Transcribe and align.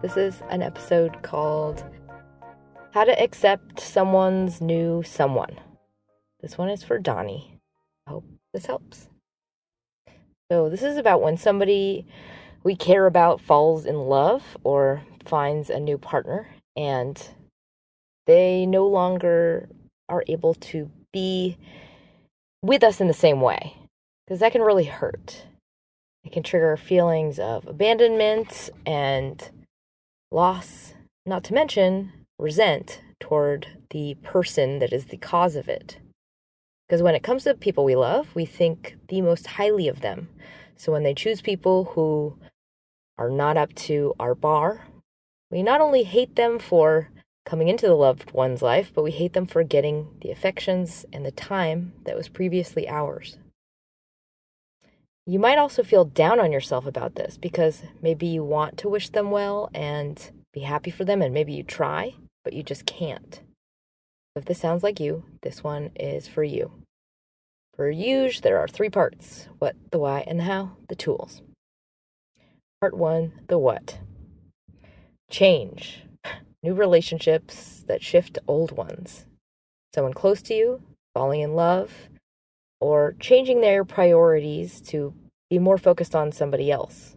This 0.00 0.16
is 0.16 0.42
an 0.48 0.62
episode 0.62 1.24
called 1.24 1.82
How 2.92 3.02
to 3.02 3.20
Accept 3.20 3.80
Someone's 3.80 4.60
New 4.60 5.02
Someone. 5.02 5.58
This 6.40 6.56
one 6.56 6.68
is 6.68 6.84
for 6.84 7.00
Donnie. 7.00 7.58
I 8.06 8.10
hope 8.10 8.24
this 8.54 8.66
helps. 8.66 9.08
So, 10.52 10.68
this 10.68 10.84
is 10.84 10.98
about 10.98 11.20
when 11.20 11.36
somebody 11.36 12.06
we 12.62 12.76
care 12.76 13.06
about 13.06 13.40
falls 13.40 13.86
in 13.86 13.96
love 13.96 14.56
or 14.62 15.02
finds 15.24 15.68
a 15.68 15.80
new 15.80 15.98
partner 15.98 16.48
and 16.76 17.20
they 18.28 18.66
no 18.66 18.86
longer 18.86 19.68
are 20.08 20.22
able 20.28 20.54
to 20.54 20.88
be 21.12 21.58
with 22.62 22.84
us 22.84 23.00
in 23.00 23.08
the 23.08 23.14
same 23.14 23.40
way 23.40 23.74
because 24.24 24.38
that 24.38 24.52
can 24.52 24.62
really 24.62 24.84
hurt. 24.84 25.44
It 26.22 26.30
can 26.30 26.44
trigger 26.44 26.76
feelings 26.76 27.40
of 27.40 27.66
abandonment 27.66 28.70
and 28.86 29.50
loss, 30.30 30.94
not 31.26 31.44
to 31.44 31.54
mention 31.54 32.12
resent 32.38 33.02
toward 33.20 33.66
the 33.90 34.14
person 34.22 34.78
that 34.78 34.92
is 34.92 35.06
the 35.06 35.16
cause 35.16 35.56
of 35.56 35.68
it. 35.68 35.98
Because 36.86 37.02
when 37.02 37.14
it 37.14 37.22
comes 37.22 37.44
to 37.44 37.54
people 37.54 37.84
we 37.84 37.96
love, 37.96 38.34
we 38.34 38.44
think 38.46 38.96
the 39.08 39.20
most 39.20 39.46
highly 39.46 39.88
of 39.88 40.00
them. 40.00 40.28
So 40.76 40.92
when 40.92 41.02
they 41.02 41.14
choose 41.14 41.40
people 41.40 41.84
who 41.84 42.38
are 43.18 43.30
not 43.30 43.56
up 43.56 43.74
to 43.74 44.14
our 44.18 44.34
bar, 44.34 44.86
we 45.50 45.62
not 45.62 45.80
only 45.80 46.04
hate 46.04 46.36
them 46.36 46.58
for 46.58 47.10
coming 47.44 47.68
into 47.68 47.86
the 47.86 47.94
loved 47.94 48.30
one's 48.32 48.62
life, 48.62 48.92
but 48.94 49.02
we 49.02 49.10
hate 49.10 49.32
them 49.32 49.46
for 49.46 49.62
getting 49.62 50.08
the 50.22 50.30
affections 50.30 51.04
and 51.12 51.24
the 51.24 51.30
time 51.32 51.92
that 52.04 52.16
was 52.16 52.28
previously 52.28 52.88
ours. 52.88 53.38
You 55.28 55.38
might 55.38 55.58
also 55.58 55.82
feel 55.82 56.06
down 56.06 56.40
on 56.40 56.52
yourself 56.52 56.86
about 56.86 57.14
this 57.14 57.36
because 57.36 57.82
maybe 58.00 58.26
you 58.26 58.42
want 58.42 58.78
to 58.78 58.88
wish 58.88 59.10
them 59.10 59.30
well 59.30 59.68
and 59.74 60.18
be 60.54 60.60
happy 60.60 60.90
for 60.90 61.04
them, 61.04 61.20
and 61.20 61.34
maybe 61.34 61.52
you 61.52 61.62
try, 61.62 62.14
but 62.44 62.54
you 62.54 62.62
just 62.62 62.86
can't. 62.86 63.42
If 64.34 64.46
this 64.46 64.58
sounds 64.58 64.82
like 64.82 64.98
you, 64.98 65.24
this 65.42 65.62
one 65.62 65.90
is 65.94 66.26
for 66.26 66.42
you. 66.42 66.72
For 67.76 67.92
Uge, 67.92 68.40
there 68.40 68.58
are 68.58 68.66
three 68.66 68.88
parts 68.88 69.48
what, 69.58 69.76
the 69.90 69.98
why, 69.98 70.24
and 70.26 70.40
the 70.40 70.44
how, 70.44 70.70
the 70.88 70.96
tools. 70.96 71.42
Part 72.80 72.96
one 72.96 73.32
the 73.48 73.58
what. 73.58 73.98
Change. 75.30 76.04
New 76.62 76.72
relationships 76.72 77.84
that 77.86 78.02
shift 78.02 78.38
old 78.48 78.72
ones. 78.72 79.26
Someone 79.94 80.14
close 80.14 80.40
to 80.40 80.54
you, 80.54 80.80
falling 81.12 81.42
in 81.42 81.54
love, 81.54 82.08
or 82.80 83.14
changing 83.20 83.60
their 83.60 83.84
priorities 83.84 84.80
to 84.80 85.14
be 85.50 85.58
more 85.58 85.78
focused 85.78 86.14
on 86.14 86.32
somebody 86.32 86.70
else. 86.70 87.16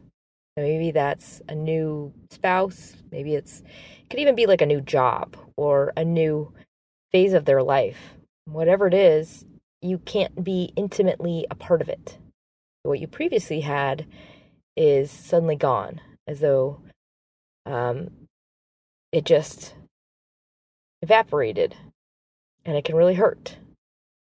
maybe 0.57 0.91
that's 0.91 1.41
a 1.47 1.55
new 1.55 2.13
spouse, 2.29 2.95
maybe 3.11 3.35
it's 3.35 3.61
it 3.61 4.09
could 4.09 4.19
even 4.19 4.35
be 4.35 4.45
like 4.45 4.61
a 4.61 4.65
new 4.65 4.81
job 4.81 5.37
or 5.55 5.93
a 5.95 6.03
new 6.03 6.53
phase 7.11 7.33
of 7.33 7.45
their 7.45 7.63
life. 7.63 8.15
Whatever 8.45 8.87
it 8.87 8.93
is, 8.93 9.45
you 9.81 9.97
can't 10.00 10.44
be 10.44 10.71
intimately 10.75 11.45
a 11.50 11.55
part 11.55 11.81
of 11.81 11.89
it. 11.89 12.17
What 12.83 13.00
you 13.00 13.07
previously 13.07 13.61
had 13.61 14.05
is 14.75 15.11
suddenly 15.11 15.55
gone, 15.55 16.01
as 16.27 16.39
though 16.39 16.81
um, 17.66 18.09
it 19.11 19.25
just 19.25 19.75
evaporated, 21.01 21.75
and 22.66 22.75
it 22.75 22.85
can 22.85 22.95
really 22.95 23.16
hurt. 23.16 23.57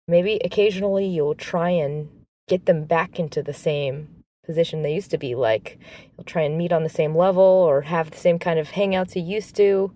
Maybe 0.08 0.40
occasionally 0.44 1.06
you'll 1.06 1.36
try 1.36 1.70
and 1.70 2.10
get 2.48 2.66
them 2.66 2.86
back 2.86 3.20
into 3.20 3.44
the 3.44 3.54
same 3.54 4.24
position 4.46 4.82
they 4.82 4.94
used 4.94 5.12
to 5.12 5.18
be 5.18 5.36
like 5.36 5.78
you'll 6.16 6.24
try 6.24 6.42
and 6.44 6.58
meet 6.58 6.72
on 6.72 6.84
the 6.84 6.90
same 6.90 7.14
level 7.14 7.44
or 7.44 7.82
have 7.82 8.12
the 8.12 8.18
same 8.18 8.40
kind 8.40 8.58
of 8.58 8.70
hangouts 8.70 9.14
you 9.14 9.22
used 9.22 9.58
to 9.58 9.92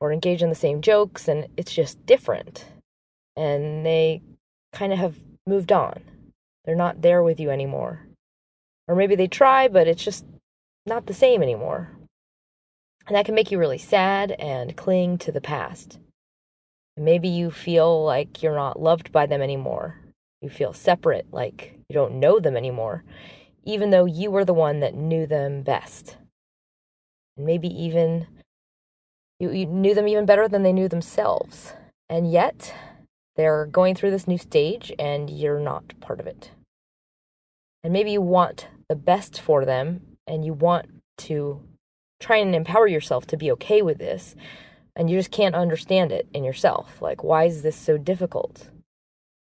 or 0.00 0.12
engage 0.12 0.40
in 0.40 0.48
the 0.48 0.54
same 0.54 0.80
jokes 0.80 1.26
and 1.26 1.48
it's 1.56 1.74
just 1.74 2.04
different. 2.06 2.66
And 3.36 3.84
they 3.84 4.22
kind 4.72 4.92
of 4.92 5.00
have 5.00 5.16
moved 5.46 5.72
on. 5.72 6.00
They're 6.64 6.76
not 6.76 7.02
there 7.02 7.22
with 7.24 7.40
you 7.40 7.50
anymore. 7.50 8.06
Or 8.86 8.94
maybe 8.94 9.16
they 9.16 9.26
try 9.26 9.66
but 9.66 9.88
it's 9.88 10.04
just 10.04 10.24
not 10.86 11.06
the 11.06 11.14
same 11.14 11.42
anymore. 11.42 11.90
And 13.08 13.16
that 13.16 13.26
can 13.26 13.34
make 13.34 13.50
you 13.50 13.58
really 13.58 13.78
sad 13.78 14.30
and 14.38 14.76
cling 14.76 15.18
to 15.18 15.32
the 15.32 15.40
past 15.40 15.98
maybe 16.96 17.28
you 17.28 17.50
feel 17.50 18.04
like 18.04 18.42
you're 18.42 18.54
not 18.54 18.80
loved 18.80 19.12
by 19.12 19.26
them 19.26 19.42
anymore 19.42 19.98
you 20.40 20.50
feel 20.50 20.72
separate 20.72 21.26
like 21.32 21.78
you 21.88 21.94
don't 21.94 22.18
know 22.18 22.38
them 22.38 22.56
anymore 22.56 23.04
even 23.64 23.90
though 23.90 24.04
you 24.04 24.30
were 24.30 24.44
the 24.44 24.54
one 24.54 24.80
that 24.80 24.94
knew 24.94 25.26
them 25.26 25.62
best. 25.62 26.16
And 27.36 27.46
maybe 27.46 27.68
even 27.68 28.26
you, 29.38 29.50
you 29.50 29.66
knew 29.66 29.94
them 29.94 30.08
even 30.08 30.26
better 30.26 30.48
than 30.48 30.62
they 30.62 30.72
knew 30.72 30.88
themselves. 30.88 31.74
And 32.08 32.30
yet, 32.30 32.74
they're 33.36 33.66
going 33.66 33.94
through 33.94 34.10
this 34.10 34.28
new 34.28 34.38
stage 34.38 34.92
and 34.98 35.30
you're 35.30 35.60
not 35.60 35.98
part 36.00 36.20
of 36.20 36.26
it. 36.26 36.50
And 37.82 37.92
maybe 37.92 38.12
you 38.12 38.20
want 38.20 38.68
the 38.88 38.96
best 38.96 39.40
for 39.40 39.64
them 39.64 40.02
and 40.26 40.44
you 40.44 40.52
want 40.52 40.86
to 41.18 41.62
try 42.20 42.36
and 42.36 42.54
empower 42.54 42.86
yourself 42.86 43.26
to 43.28 43.36
be 43.36 43.50
okay 43.52 43.82
with 43.82 43.98
this. 43.98 44.36
And 44.94 45.08
you 45.08 45.18
just 45.18 45.30
can't 45.30 45.54
understand 45.54 46.12
it 46.12 46.28
in 46.34 46.44
yourself. 46.44 47.00
Like, 47.00 47.24
why 47.24 47.44
is 47.44 47.62
this 47.62 47.76
so 47.76 47.96
difficult? 47.96 48.70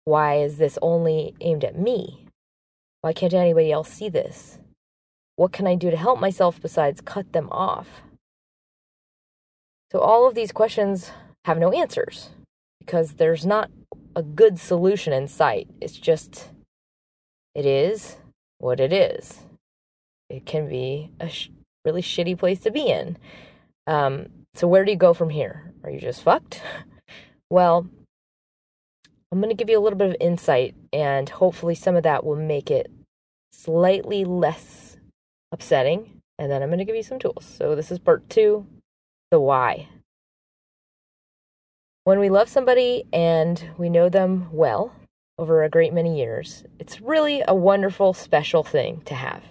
Why 0.05 0.37
is 0.37 0.57
this 0.57 0.79
only 0.81 1.35
aimed 1.41 1.63
at 1.63 1.77
me? 1.77 2.27
Why 3.01 3.13
can't 3.13 3.33
anybody 3.33 3.71
else 3.71 3.89
see 3.89 4.09
this? 4.09 4.59
What 5.35 5.51
can 5.51 5.67
I 5.67 5.75
do 5.75 5.91
to 5.91 5.97
help 5.97 6.19
myself 6.19 6.61
besides 6.61 7.01
cut 7.01 7.33
them 7.33 7.49
off? 7.51 8.01
So, 9.91 9.99
all 9.99 10.27
of 10.27 10.35
these 10.35 10.51
questions 10.51 11.11
have 11.45 11.57
no 11.57 11.71
answers 11.71 12.29
because 12.79 13.13
there's 13.13 13.45
not 13.45 13.69
a 14.15 14.23
good 14.23 14.59
solution 14.59 15.13
in 15.13 15.27
sight. 15.27 15.67
It's 15.81 15.97
just, 15.97 16.49
it 17.55 17.65
is 17.65 18.17
what 18.59 18.79
it 18.79 18.93
is. 18.93 19.39
It 20.29 20.45
can 20.45 20.67
be 20.67 21.11
a 21.19 21.29
sh- 21.29 21.49
really 21.85 22.01
shitty 22.01 22.37
place 22.37 22.59
to 22.61 22.71
be 22.71 22.87
in. 22.87 23.17
Um, 23.87 24.27
so, 24.55 24.67
where 24.67 24.85
do 24.85 24.91
you 24.91 24.97
go 24.97 25.13
from 25.13 25.29
here? 25.29 25.73
Are 25.83 25.89
you 25.89 25.99
just 25.99 26.21
fucked? 26.21 26.61
well, 27.49 27.87
I'm 29.31 29.39
going 29.39 29.49
to 29.49 29.55
give 29.55 29.69
you 29.69 29.79
a 29.79 29.81
little 29.81 29.97
bit 29.97 30.09
of 30.09 30.17
insight, 30.19 30.75
and 30.91 31.27
hopefully, 31.27 31.75
some 31.75 31.95
of 31.95 32.03
that 32.03 32.23
will 32.23 32.35
make 32.35 32.69
it 32.69 32.91
slightly 33.51 34.25
less 34.25 34.97
upsetting. 35.51 36.21
And 36.39 36.51
then 36.51 36.63
I'm 36.63 36.69
going 36.69 36.79
to 36.79 36.85
give 36.85 36.95
you 36.95 37.03
some 37.03 37.19
tools. 37.19 37.45
So, 37.45 37.75
this 37.75 37.91
is 37.91 37.99
part 37.99 38.29
two 38.29 38.67
the 39.31 39.39
why. 39.39 39.87
When 42.03 42.19
we 42.19 42.29
love 42.29 42.49
somebody 42.49 43.05
and 43.11 43.71
we 43.77 43.89
know 43.89 44.07
them 44.07 44.49
well 44.51 44.93
over 45.39 45.63
a 45.63 45.69
great 45.69 45.91
many 45.91 46.19
years, 46.19 46.63
it's 46.77 47.01
really 47.01 47.41
a 47.47 47.55
wonderful, 47.55 48.13
special 48.13 48.61
thing 48.61 49.01
to 49.05 49.15
have 49.15 49.41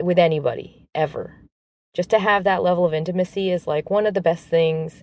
with 0.00 0.18
anybody 0.18 0.88
ever. 0.96 1.39
Just 1.94 2.10
to 2.10 2.18
have 2.18 2.44
that 2.44 2.62
level 2.62 2.84
of 2.84 2.94
intimacy 2.94 3.50
is 3.50 3.66
like 3.66 3.90
one 3.90 4.06
of 4.06 4.14
the 4.14 4.20
best 4.20 4.46
things 4.46 5.02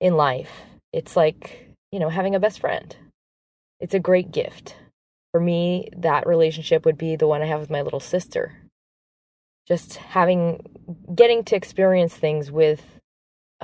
in 0.00 0.16
life. 0.16 0.50
It's 0.92 1.16
like, 1.16 1.70
you 1.92 1.98
know, 1.98 2.08
having 2.08 2.34
a 2.34 2.40
best 2.40 2.60
friend 2.60 2.96
it's 3.80 3.94
a 3.94 4.00
great 4.00 4.32
gift. 4.32 4.76
For 5.32 5.40
me, 5.40 5.90
that 5.96 6.26
relationship 6.26 6.86
would 6.86 6.96
be 6.96 7.16
the 7.16 7.26
one 7.26 7.42
I 7.42 7.46
have 7.46 7.60
with 7.60 7.68
my 7.68 7.82
little 7.82 8.00
sister. 8.00 8.52
Just 9.66 9.96
having, 9.96 10.64
getting 11.14 11.44
to 11.44 11.56
experience 11.56 12.14
things 12.14 12.50
with 12.50 12.82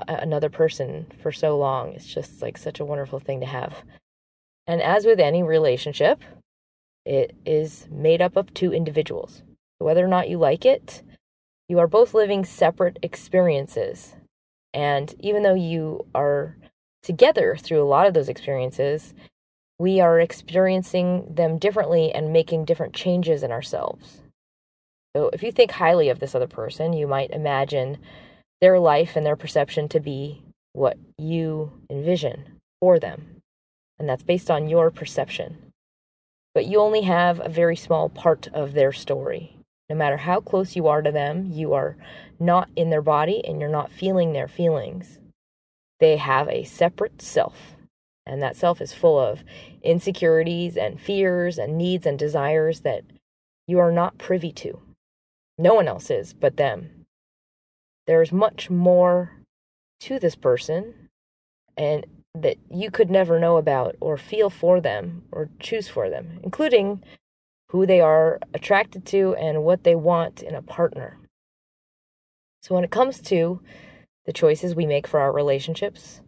another 0.08 0.48
person 0.48 1.06
for 1.22 1.30
so 1.30 1.58
long 1.58 1.92
it's 1.92 2.06
just 2.06 2.40
like 2.40 2.56
such 2.56 2.80
a 2.80 2.84
wonderful 2.84 3.18
thing 3.18 3.40
to 3.40 3.46
have. 3.46 3.82
And 4.66 4.82
as 4.82 5.04
with 5.04 5.20
any 5.20 5.42
relationship, 5.42 6.20
it 7.04 7.34
is 7.44 7.86
made 7.90 8.20
up 8.20 8.36
of 8.36 8.52
two 8.52 8.72
individuals. 8.72 9.42
Whether 9.78 10.04
or 10.04 10.08
not 10.08 10.28
you 10.28 10.38
like 10.38 10.66
it, 10.66 11.02
you 11.70 11.78
are 11.78 11.86
both 11.86 12.14
living 12.14 12.44
separate 12.44 12.98
experiences. 13.00 14.16
And 14.74 15.14
even 15.20 15.44
though 15.44 15.54
you 15.54 16.04
are 16.16 16.56
together 17.00 17.56
through 17.56 17.80
a 17.80 17.86
lot 17.86 18.08
of 18.08 18.12
those 18.12 18.28
experiences, 18.28 19.14
we 19.78 20.00
are 20.00 20.18
experiencing 20.18 21.32
them 21.32 21.58
differently 21.58 22.12
and 22.12 22.32
making 22.32 22.64
different 22.64 22.92
changes 22.92 23.44
in 23.44 23.52
ourselves. 23.52 24.18
So, 25.14 25.30
if 25.32 25.44
you 25.44 25.52
think 25.52 25.70
highly 25.70 26.08
of 26.08 26.18
this 26.18 26.34
other 26.34 26.48
person, 26.48 26.92
you 26.92 27.06
might 27.06 27.30
imagine 27.30 27.98
their 28.60 28.80
life 28.80 29.14
and 29.14 29.24
their 29.24 29.36
perception 29.36 29.88
to 29.90 30.00
be 30.00 30.42
what 30.72 30.98
you 31.18 31.70
envision 31.88 32.58
for 32.80 32.98
them. 32.98 33.42
And 34.00 34.08
that's 34.08 34.24
based 34.24 34.50
on 34.50 34.68
your 34.68 34.90
perception. 34.90 35.72
But 36.52 36.66
you 36.66 36.80
only 36.80 37.02
have 37.02 37.40
a 37.40 37.48
very 37.48 37.76
small 37.76 38.08
part 38.08 38.48
of 38.52 38.72
their 38.72 38.92
story. 38.92 39.59
No 39.90 39.96
matter 39.96 40.18
how 40.18 40.40
close 40.40 40.76
you 40.76 40.86
are 40.86 41.02
to 41.02 41.10
them, 41.10 41.50
you 41.50 41.74
are 41.74 41.96
not 42.38 42.68
in 42.76 42.90
their 42.90 43.02
body 43.02 43.44
and 43.44 43.60
you're 43.60 43.68
not 43.68 43.90
feeling 43.90 44.32
their 44.32 44.46
feelings. 44.46 45.18
They 45.98 46.16
have 46.16 46.48
a 46.48 46.62
separate 46.62 47.20
self, 47.20 47.74
and 48.24 48.40
that 48.40 48.54
self 48.54 48.80
is 48.80 48.94
full 48.94 49.18
of 49.18 49.42
insecurities 49.82 50.76
and 50.76 51.00
fears 51.00 51.58
and 51.58 51.76
needs 51.76 52.06
and 52.06 52.16
desires 52.16 52.80
that 52.82 53.02
you 53.66 53.80
are 53.80 53.90
not 53.90 54.16
privy 54.16 54.52
to. 54.52 54.80
No 55.58 55.74
one 55.74 55.88
else 55.88 56.08
is 56.08 56.34
but 56.34 56.56
them. 56.56 57.04
There's 58.06 58.30
much 58.30 58.70
more 58.70 59.32
to 60.00 60.20
this 60.20 60.36
person 60.36 61.08
and 61.76 62.06
that 62.34 62.58
you 62.70 62.92
could 62.92 63.10
never 63.10 63.40
know 63.40 63.56
about 63.56 63.96
or 64.00 64.16
feel 64.16 64.50
for 64.50 64.80
them 64.80 65.24
or 65.32 65.50
choose 65.58 65.88
for 65.88 66.08
them, 66.08 66.38
including 66.44 67.02
who 67.70 67.86
they 67.86 68.00
are 68.00 68.40
attracted 68.52 69.06
to 69.06 69.34
and 69.36 69.62
what 69.62 69.84
they 69.84 69.94
want 69.94 70.42
in 70.42 70.54
a 70.54 70.62
partner. 70.62 71.18
So, 72.62 72.74
when 72.74 72.84
it 72.84 72.90
comes 72.90 73.20
to 73.22 73.60
the 74.26 74.32
choices 74.32 74.74
we 74.74 74.86
make 74.86 75.06
for 75.06 75.20
our 75.20 75.32
relationships, 75.32 76.20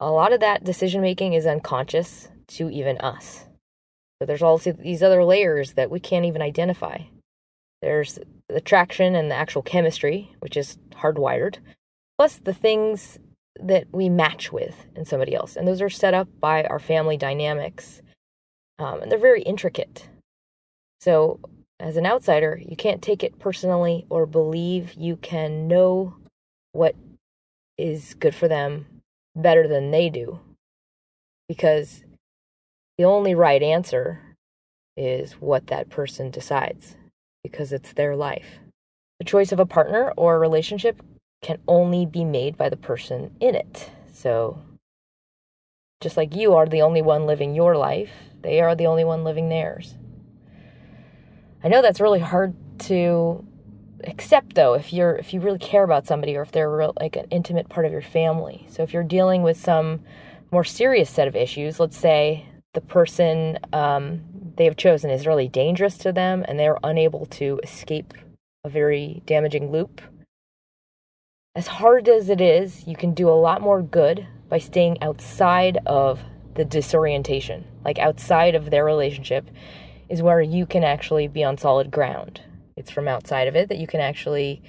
a 0.00 0.10
lot 0.10 0.32
of 0.32 0.40
that 0.40 0.64
decision 0.64 1.02
making 1.02 1.34
is 1.34 1.46
unconscious 1.46 2.28
to 2.48 2.70
even 2.70 2.98
us. 2.98 3.46
But 4.18 4.26
there's 4.26 4.42
also 4.42 4.72
these 4.72 5.02
other 5.02 5.22
layers 5.24 5.74
that 5.74 5.90
we 5.90 6.00
can't 6.00 6.24
even 6.24 6.42
identify. 6.42 6.98
There's 7.82 8.18
the 8.48 8.56
attraction 8.56 9.14
and 9.14 9.30
the 9.30 9.36
actual 9.36 9.62
chemistry, 9.62 10.34
which 10.40 10.56
is 10.56 10.78
hardwired, 10.92 11.58
plus 12.18 12.36
the 12.36 12.54
things 12.54 13.18
that 13.62 13.86
we 13.92 14.08
match 14.08 14.52
with 14.52 14.86
in 14.96 15.04
somebody 15.04 15.34
else. 15.34 15.56
And 15.56 15.68
those 15.68 15.82
are 15.82 15.90
set 15.90 16.14
up 16.14 16.28
by 16.40 16.64
our 16.64 16.78
family 16.78 17.16
dynamics. 17.16 18.02
Um, 18.78 19.02
and 19.02 19.10
they're 19.10 19.18
very 19.18 19.42
intricate. 19.42 20.08
So, 21.00 21.40
as 21.78 21.96
an 21.96 22.04
outsider, 22.04 22.60
you 22.62 22.76
can't 22.76 23.00
take 23.00 23.24
it 23.24 23.38
personally 23.38 24.04
or 24.10 24.26
believe 24.26 24.92
you 24.94 25.16
can 25.16 25.66
know 25.66 26.14
what 26.72 26.94
is 27.78 28.14
good 28.14 28.34
for 28.34 28.48
them 28.48 28.86
better 29.34 29.66
than 29.66 29.90
they 29.90 30.10
do. 30.10 30.40
Because 31.48 32.04
the 32.98 33.04
only 33.04 33.34
right 33.34 33.62
answer 33.62 34.20
is 34.96 35.32
what 35.32 35.68
that 35.68 35.88
person 35.88 36.30
decides, 36.30 36.96
because 37.42 37.72
it's 37.72 37.94
their 37.94 38.14
life. 38.14 38.58
The 39.18 39.24
choice 39.24 39.52
of 39.52 39.60
a 39.60 39.66
partner 39.66 40.12
or 40.16 40.34
a 40.34 40.38
relationship 40.38 41.02
can 41.42 41.58
only 41.66 42.04
be 42.04 42.24
made 42.24 42.58
by 42.58 42.68
the 42.68 42.76
person 42.76 43.34
in 43.40 43.54
it. 43.54 43.90
So, 44.12 44.60
just 46.02 46.18
like 46.18 46.34
you 46.34 46.54
are 46.54 46.66
the 46.66 46.82
only 46.82 47.00
one 47.00 47.26
living 47.26 47.54
your 47.54 47.76
life, 47.76 48.10
they 48.42 48.60
are 48.60 48.74
the 48.74 48.86
only 48.86 49.04
one 49.04 49.24
living 49.24 49.48
theirs. 49.48 49.94
I 51.62 51.68
know 51.68 51.82
that's 51.82 52.00
really 52.00 52.20
hard 52.20 52.54
to 52.80 53.44
accept 54.04 54.54
though 54.54 54.72
if 54.74 54.94
you're 54.94 55.16
if 55.16 55.34
you 55.34 55.40
really 55.40 55.58
care 55.58 55.84
about 55.84 56.06
somebody 56.06 56.36
or 56.36 56.42
if 56.42 56.52
they're 56.52 56.70
real, 56.70 56.94
like 56.98 57.16
an 57.16 57.26
intimate 57.30 57.68
part 57.68 57.86
of 57.86 57.92
your 57.92 58.02
family. 58.02 58.66
So 58.68 58.82
if 58.82 58.92
you're 58.92 59.02
dealing 59.02 59.42
with 59.42 59.58
some 59.58 60.00
more 60.50 60.64
serious 60.64 61.10
set 61.10 61.28
of 61.28 61.36
issues, 61.36 61.78
let's 61.78 61.96
say 61.96 62.46
the 62.72 62.80
person 62.80 63.58
um, 63.72 64.22
they 64.56 64.64
have 64.64 64.76
chosen 64.76 65.10
is 65.10 65.26
really 65.26 65.48
dangerous 65.48 65.98
to 65.98 66.12
them 66.12 66.44
and 66.48 66.58
they're 66.58 66.78
unable 66.82 67.26
to 67.26 67.60
escape 67.62 68.14
a 68.64 68.68
very 68.68 69.22
damaging 69.26 69.70
loop 69.70 70.00
as 71.56 71.66
hard 71.66 72.08
as 72.08 72.28
it 72.28 72.40
is, 72.40 72.86
you 72.86 72.94
can 72.94 73.12
do 73.12 73.28
a 73.28 73.34
lot 73.34 73.60
more 73.60 73.82
good 73.82 74.26
by 74.48 74.58
staying 74.58 75.02
outside 75.02 75.78
of 75.84 76.20
the 76.54 76.64
disorientation. 76.64 77.64
Like 77.84 77.98
outside 77.98 78.54
of 78.54 78.70
their 78.70 78.84
relationship 78.84 79.50
is 80.10 80.22
where 80.22 80.42
you 80.42 80.66
can 80.66 80.84
actually 80.84 81.28
be 81.28 81.42
on 81.42 81.56
solid 81.56 81.90
ground. 81.90 82.42
It's 82.76 82.90
from 82.90 83.08
outside 83.08 83.48
of 83.48 83.56
it 83.56 83.68
that 83.68 83.78
you 83.78 83.86
can 83.86 84.00
actually 84.00 84.62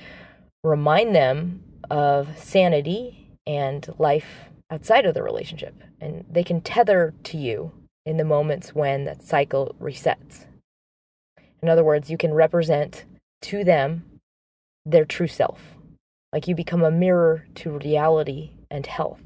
remind 0.63 1.15
them 1.15 1.63
of 1.89 2.37
sanity 2.37 3.27
and 3.45 3.93
life 3.97 4.49
outside 4.69 5.05
of 5.05 5.13
the 5.13 5.23
relationship. 5.23 5.75
And 5.99 6.23
they 6.31 6.43
can 6.43 6.61
tether 6.61 7.13
to 7.23 7.37
you 7.37 7.73
in 8.05 8.17
the 8.17 8.23
moments 8.23 8.73
when 8.73 9.03
that 9.05 9.23
cycle 9.23 9.75
resets. 9.81 10.45
In 11.61 11.67
other 11.67 11.83
words, 11.83 12.09
you 12.09 12.17
can 12.17 12.33
represent 12.33 13.03
to 13.43 13.63
them 13.63 14.05
their 14.85 15.05
true 15.05 15.27
self 15.27 15.59
like 16.33 16.47
you 16.47 16.55
become 16.55 16.83
a 16.83 16.91
mirror 16.91 17.45
to 17.55 17.77
reality 17.79 18.51
and 18.69 18.85
health 18.85 19.21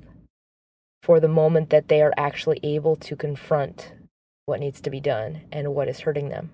for 1.03 1.19
the 1.19 1.27
moment 1.27 1.69
that 1.69 1.87
they 1.87 2.01
are 2.01 2.13
actually 2.17 2.59
able 2.63 2.95
to 2.95 3.15
confront 3.15 3.91
what 4.45 4.59
needs 4.59 4.81
to 4.81 4.89
be 4.89 4.99
done 4.99 5.41
and 5.51 5.73
what 5.73 5.87
is 5.87 6.01
hurting 6.01 6.29
them. 6.29 6.51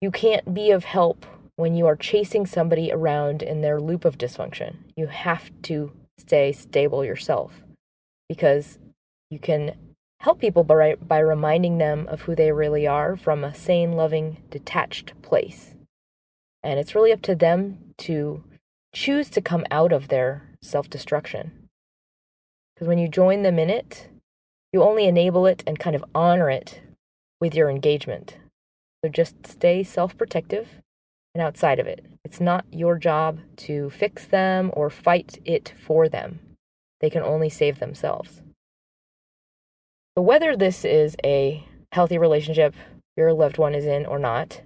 You 0.00 0.10
can't 0.10 0.54
be 0.54 0.70
of 0.70 0.84
help 0.84 1.26
when 1.56 1.74
you 1.74 1.86
are 1.86 1.96
chasing 1.96 2.46
somebody 2.46 2.92
around 2.92 3.42
in 3.42 3.60
their 3.60 3.80
loop 3.80 4.04
of 4.04 4.18
dysfunction. 4.18 4.76
You 4.96 5.06
have 5.06 5.50
to 5.62 5.92
stay 6.18 6.52
stable 6.52 7.04
yourself 7.04 7.62
because 8.28 8.78
you 9.30 9.38
can 9.38 9.74
help 10.20 10.40
people 10.40 10.64
by, 10.64 10.94
by 10.96 11.18
reminding 11.18 11.78
them 11.78 12.06
of 12.08 12.22
who 12.22 12.34
they 12.34 12.52
really 12.52 12.86
are 12.86 13.16
from 13.16 13.44
a 13.44 13.54
sane, 13.54 13.92
loving, 13.92 14.42
detached 14.50 15.12
place. 15.22 15.74
And 16.62 16.78
it's 16.78 16.94
really 16.94 17.12
up 17.12 17.22
to 17.22 17.34
them 17.34 17.78
to 17.98 18.42
choose 18.94 19.28
to 19.30 19.42
come 19.42 19.66
out 19.70 19.92
of 19.92 20.08
their 20.08 20.48
self 20.62 20.88
destruction. 20.88 21.68
Because 22.74 22.88
when 22.88 22.98
you 22.98 23.08
join 23.08 23.42
them 23.42 23.58
in 23.58 23.70
it, 23.70 24.08
you 24.74 24.82
only 24.82 25.06
enable 25.06 25.46
it 25.46 25.62
and 25.68 25.78
kind 25.78 25.94
of 25.94 26.04
honor 26.16 26.50
it 26.50 26.80
with 27.40 27.54
your 27.54 27.70
engagement. 27.70 28.38
So 29.04 29.08
just 29.08 29.46
stay 29.46 29.84
self 29.84 30.18
protective 30.18 30.68
and 31.32 31.40
outside 31.40 31.78
of 31.78 31.86
it. 31.86 32.04
It's 32.24 32.40
not 32.40 32.64
your 32.72 32.98
job 32.98 33.38
to 33.58 33.88
fix 33.90 34.26
them 34.26 34.72
or 34.74 34.90
fight 34.90 35.38
it 35.44 35.72
for 35.80 36.08
them. 36.08 36.40
They 37.00 37.08
can 37.08 37.22
only 37.22 37.48
save 37.48 37.78
themselves. 37.78 38.42
So, 40.18 40.22
whether 40.22 40.56
this 40.56 40.84
is 40.84 41.16
a 41.24 41.64
healthy 41.92 42.18
relationship 42.18 42.74
your 43.16 43.32
loved 43.32 43.58
one 43.58 43.76
is 43.76 43.86
in 43.86 44.06
or 44.06 44.18
not, 44.18 44.60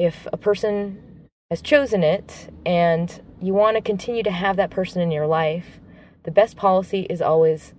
if 0.00 0.26
a 0.32 0.36
person 0.36 1.28
has 1.50 1.62
chosen 1.62 2.02
it 2.02 2.48
and 2.64 3.22
you 3.40 3.54
want 3.54 3.76
to 3.76 3.80
continue 3.80 4.24
to 4.24 4.32
have 4.32 4.56
that 4.56 4.70
person 4.70 5.00
in 5.00 5.12
your 5.12 5.28
life, 5.28 5.78
the 6.24 6.32
best 6.32 6.56
policy 6.56 7.06
is 7.08 7.22
always 7.22 7.72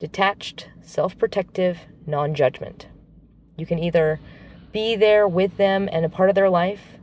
detached, 0.00 0.68
self 0.82 1.16
protective, 1.18 1.78
non 2.06 2.34
judgment. 2.34 2.88
You 3.56 3.66
can 3.66 3.78
either 3.78 4.20
be 4.72 4.96
there 4.96 5.26
with 5.26 5.56
them 5.56 5.88
and 5.90 6.04
a 6.04 6.08
part 6.08 6.28
of 6.28 6.34
their 6.34 6.50
life 6.50 6.98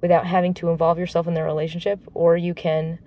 without 0.00 0.26
having 0.26 0.54
to 0.54 0.68
involve 0.68 0.98
yourself 0.98 1.26
in 1.26 1.34
their 1.34 1.44
relationship, 1.44 2.00
or 2.14 2.36
you 2.36 2.54
can 2.54 2.98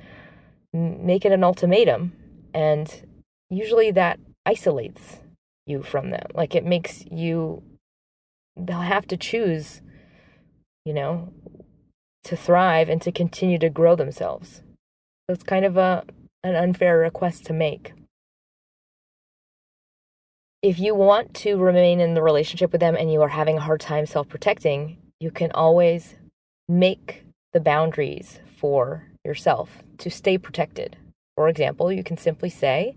make 0.73 1.25
it 1.25 1.31
an 1.31 1.43
ultimatum. 1.43 2.13
And 2.53 3.07
usually 3.49 3.91
that 3.91 4.19
isolates 4.45 5.19
you 5.65 5.83
from 5.83 6.09
them. 6.09 6.27
Like 6.33 6.55
it 6.55 6.65
makes 6.65 7.05
you, 7.05 7.63
they'll 8.57 8.81
have 8.81 9.07
to 9.07 9.17
choose, 9.17 9.81
you 10.85 10.93
know, 10.93 11.31
to 12.25 12.35
thrive 12.35 12.89
and 12.89 13.01
to 13.01 13.11
continue 13.11 13.57
to 13.59 13.69
grow 13.69 13.95
themselves. 13.95 14.61
So 15.27 15.33
it's 15.33 15.43
kind 15.43 15.65
of 15.65 15.77
a 15.77 16.03
an 16.43 16.55
unfair 16.55 16.97
request 16.97 17.45
to 17.45 17.53
make. 17.53 17.93
If 20.61 20.77
you 20.77 20.93
want 20.93 21.33
to 21.37 21.57
remain 21.57 21.99
in 21.99 22.13
the 22.13 22.21
relationship 22.21 22.71
with 22.71 22.81
them 22.81 22.95
and 22.95 23.11
you 23.11 23.23
are 23.23 23.29
having 23.29 23.57
a 23.57 23.61
hard 23.61 23.81
time 23.81 24.05
self-protecting, 24.05 24.95
you 25.19 25.31
can 25.31 25.51
always 25.53 26.15
make 26.69 27.23
the 27.51 27.59
boundaries 27.59 28.39
for 28.57 29.07
yourself 29.25 29.79
to 29.97 30.11
stay 30.11 30.37
protected. 30.37 30.97
For 31.35 31.49
example, 31.49 31.91
you 31.91 32.03
can 32.03 32.15
simply 32.15 32.51
say, 32.51 32.95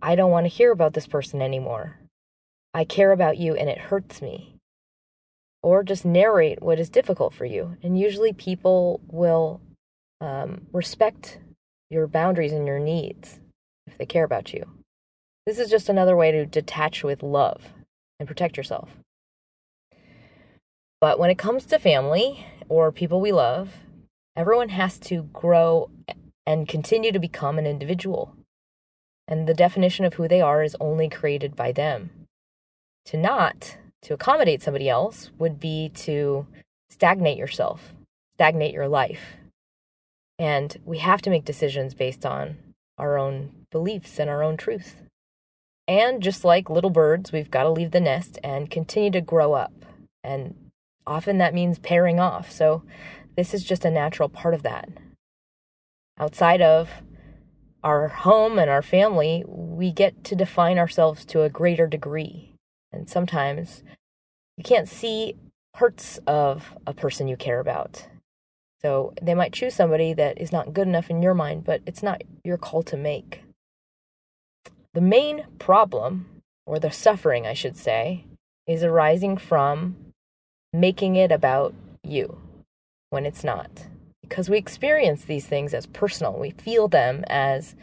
I 0.00 0.14
don't 0.14 0.30
want 0.30 0.44
to 0.44 0.48
hear 0.48 0.72
about 0.72 0.94
this 0.94 1.06
person 1.06 1.42
anymore. 1.42 1.98
I 2.72 2.84
care 2.84 3.12
about 3.12 3.36
you 3.36 3.54
and 3.54 3.68
it 3.68 3.78
hurts 3.78 4.22
me 4.22 4.56
or 5.62 5.82
just 5.82 6.06
narrate 6.06 6.62
what 6.62 6.80
is 6.80 6.88
difficult 6.88 7.34
for 7.34 7.44
you. 7.44 7.76
And 7.82 7.98
usually 7.98 8.32
people 8.32 9.00
will 9.06 9.60
um, 10.22 10.62
respect 10.72 11.38
your 11.90 12.06
boundaries 12.06 12.52
and 12.52 12.66
your 12.66 12.78
needs 12.78 13.38
if 13.86 13.98
they 13.98 14.06
care 14.06 14.24
about 14.24 14.54
you. 14.54 14.66
This 15.44 15.58
is 15.58 15.70
just 15.70 15.88
another 15.88 16.16
way 16.16 16.30
to 16.30 16.46
detach 16.46 17.02
with 17.02 17.22
love 17.22 17.72
and 18.20 18.28
protect 18.28 18.56
yourself. 18.56 18.90
But 21.00 21.18
when 21.18 21.30
it 21.30 21.38
comes 21.38 21.66
to 21.66 21.80
family 21.80 22.46
or 22.68 22.92
people 22.92 23.20
we 23.20 23.32
love, 23.32 23.70
everyone 24.36 24.68
has 24.68 25.00
to 25.00 25.24
grow 25.32 25.90
and 26.46 26.68
continue 26.68 27.10
to 27.10 27.18
become 27.18 27.58
an 27.58 27.66
individual. 27.66 28.36
And 29.26 29.48
the 29.48 29.54
definition 29.54 30.04
of 30.04 30.14
who 30.14 30.28
they 30.28 30.40
are 30.40 30.62
is 30.62 30.76
only 30.78 31.08
created 31.08 31.56
by 31.56 31.72
them. 31.72 32.10
To 33.06 33.16
not 33.16 33.78
to 34.02 34.14
accommodate 34.14 34.62
somebody 34.62 34.88
else 34.88 35.32
would 35.38 35.58
be 35.58 35.88
to 35.88 36.46
stagnate 36.88 37.38
yourself, 37.38 37.94
stagnate 38.34 38.74
your 38.74 38.88
life. 38.88 39.38
And 40.38 40.76
we 40.84 40.98
have 40.98 41.20
to 41.22 41.30
make 41.30 41.44
decisions 41.44 41.94
based 41.94 42.24
on 42.24 42.58
our 42.96 43.18
own 43.18 43.66
beliefs 43.72 44.20
and 44.20 44.30
our 44.30 44.44
own 44.44 44.56
truth. 44.56 45.02
And 45.88 46.22
just 46.22 46.44
like 46.44 46.70
little 46.70 46.90
birds, 46.90 47.32
we've 47.32 47.50
got 47.50 47.64
to 47.64 47.70
leave 47.70 47.90
the 47.90 48.00
nest 48.00 48.38
and 48.44 48.70
continue 48.70 49.10
to 49.10 49.20
grow 49.20 49.52
up. 49.52 49.72
And 50.22 50.70
often 51.06 51.38
that 51.38 51.54
means 51.54 51.78
pairing 51.78 52.20
off. 52.20 52.50
So 52.50 52.82
this 53.36 53.52
is 53.52 53.64
just 53.64 53.84
a 53.84 53.90
natural 53.90 54.28
part 54.28 54.54
of 54.54 54.62
that. 54.62 54.88
Outside 56.18 56.62
of 56.62 56.90
our 57.82 58.08
home 58.08 58.58
and 58.58 58.70
our 58.70 58.82
family, 58.82 59.44
we 59.46 59.90
get 59.90 60.22
to 60.24 60.36
define 60.36 60.78
ourselves 60.78 61.24
to 61.26 61.42
a 61.42 61.50
greater 61.50 61.86
degree. 61.86 62.54
And 62.92 63.08
sometimes 63.08 63.82
you 64.56 64.62
can't 64.62 64.88
see 64.88 65.34
parts 65.74 66.20
of 66.26 66.76
a 66.86 66.94
person 66.94 67.26
you 67.26 67.36
care 67.36 67.58
about. 67.58 68.06
So 68.82 69.14
they 69.20 69.34
might 69.34 69.52
choose 69.52 69.74
somebody 69.74 70.12
that 70.14 70.40
is 70.40 70.52
not 70.52 70.72
good 70.72 70.86
enough 70.86 71.10
in 71.10 71.22
your 71.22 71.34
mind, 71.34 71.64
but 71.64 71.80
it's 71.86 72.02
not 72.02 72.22
your 72.44 72.58
call 72.58 72.82
to 72.84 72.96
make. 72.96 73.42
The 74.94 75.00
main 75.00 75.46
problem, 75.58 76.26
or 76.66 76.78
the 76.78 76.90
suffering, 76.90 77.46
I 77.46 77.54
should 77.54 77.76
say, 77.76 78.24
is 78.66 78.84
arising 78.84 79.38
from 79.38 79.96
making 80.72 81.16
it 81.16 81.32
about 81.32 81.74
you 82.02 82.38
when 83.10 83.24
it's 83.24 83.42
not. 83.42 83.86
Because 84.20 84.48
we 84.48 84.58
experience 84.58 85.24
these 85.24 85.46
things 85.46 85.74
as 85.74 85.86
personal, 85.86 86.38
we 86.38 86.50
feel 86.50 86.88
them 86.88 87.24
as 87.26 87.74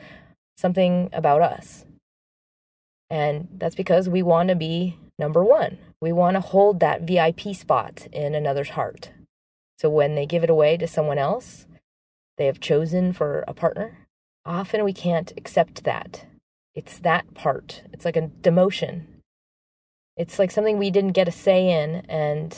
something 0.57 1.09
about 1.11 1.41
us. 1.41 1.85
And 3.09 3.47
that's 3.57 3.75
because 3.75 4.07
we 4.07 4.21
want 4.21 4.49
to 4.49 4.55
be 4.55 4.97
number 5.17 5.43
one. 5.43 5.77
We 6.01 6.11
want 6.11 6.35
to 6.35 6.41
hold 6.41 6.79
that 6.79 7.01
VIP 7.01 7.55
spot 7.55 8.07
in 8.11 8.35
another's 8.35 8.69
heart. 8.69 9.11
So 9.79 9.89
when 9.89 10.15
they 10.15 10.25
give 10.25 10.43
it 10.43 10.49
away 10.49 10.77
to 10.77 10.87
someone 10.87 11.17
else 11.17 11.65
they 12.37 12.45
have 12.45 12.61
chosen 12.61 13.11
for 13.11 13.43
a 13.49 13.53
partner, 13.53 14.07
often 14.45 14.85
we 14.85 14.93
can't 14.93 15.33
accept 15.35 15.83
that 15.83 16.25
it's 16.79 16.99
that 16.99 17.33
part. 17.33 17.83
It's 17.91 18.05
like 18.05 18.15
a 18.15 18.31
demotion. 18.41 19.03
It's 20.15 20.39
like 20.39 20.49
something 20.49 20.77
we 20.77 20.91
didn't 20.91 21.11
get 21.11 21.27
a 21.27 21.31
say 21.31 21.69
in, 21.69 22.05
and 22.07 22.57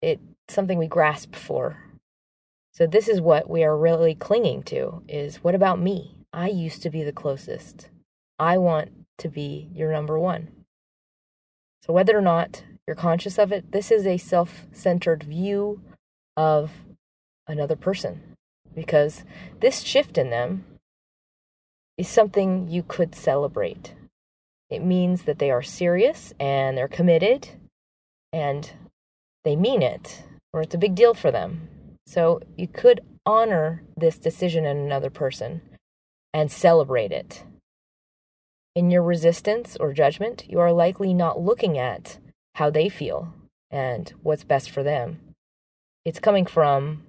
it's 0.00 0.22
something 0.48 0.78
we 0.78 0.86
grasp 0.86 1.34
for. 1.34 1.82
So 2.72 2.86
this 2.86 3.08
is 3.08 3.20
what 3.20 3.50
we 3.50 3.64
are 3.64 3.76
really 3.76 4.14
clinging 4.14 4.62
to 4.64 5.02
is 5.08 5.42
what 5.42 5.56
about 5.56 5.80
me? 5.80 6.14
I 6.32 6.46
used 6.46 6.80
to 6.82 6.90
be 6.90 7.02
the 7.02 7.12
closest. 7.12 7.88
I 8.38 8.56
want 8.56 8.92
to 9.18 9.28
be 9.28 9.68
your 9.74 9.90
number 9.90 10.16
one. 10.16 10.52
So 11.84 11.92
whether 11.92 12.16
or 12.16 12.22
not 12.22 12.62
you're 12.86 12.94
conscious 12.94 13.36
of 13.36 13.50
it, 13.50 13.72
this 13.72 13.90
is 13.90 14.06
a 14.06 14.16
self-centered 14.16 15.24
view 15.24 15.82
of 16.36 16.70
another 17.48 17.74
person 17.74 18.36
because 18.76 19.24
this 19.58 19.80
shift 19.80 20.16
in 20.16 20.30
them 20.30 20.64
is 22.00 22.08
something 22.08 22.66
you 22.66 22.82
could 22.82 23.14
celebrate. 23.14 23.92
It 24.70 24.82
means 24.82 25.24
that 25.24 25.38
they 25.38 25.50
are 25.50 25.60
serious 25.60 26.32
and 26.40 26.74
they're 26.74 26.88
committed 26.88 27.50
and 28.32 28.72
they 29.44 29.54
mean 29.54 29.82
it, 29.82 30.22
or 30.50 30.62
it's 30.62 30.74
a 30.74 30.78
big 30.78 30.94
deal 30.94 31.12
for 31.12 31.30
them. 31.30 31.68
So 32.06 32.40
you 32.56 32.68
could 32.68 33.02
honor 33.26 33.82
this 33.98 34.16
decision 34.16 34.64
in 34.64 34.78
another 34.78 35.10
person 35.10 35.60
and 36.32 36.50
celebrate 36.50 37.12
it. 37.12 37.44
In 38.74 38.90
your 38.90 39.02
resistance 39.02 39.76
or 39.78 39.92
judgment, 39.92 40.44
you 40.48 40.58
are 40.58 40.72
likely 40.72 41.12
not 41.12 41.38
looking 41.38 41.76
at 41.76 42.16
how 42.54 42.70
they 42.70 42.88
feel 42.88 43.34
and 43.70 44.10
what's 44.22 44.44
best 44.44 44.70
for 44.70 44.82
them. 44.82 45.20
It's 46.06 46.18
coming 46.18 46.46
from 46.46 47.02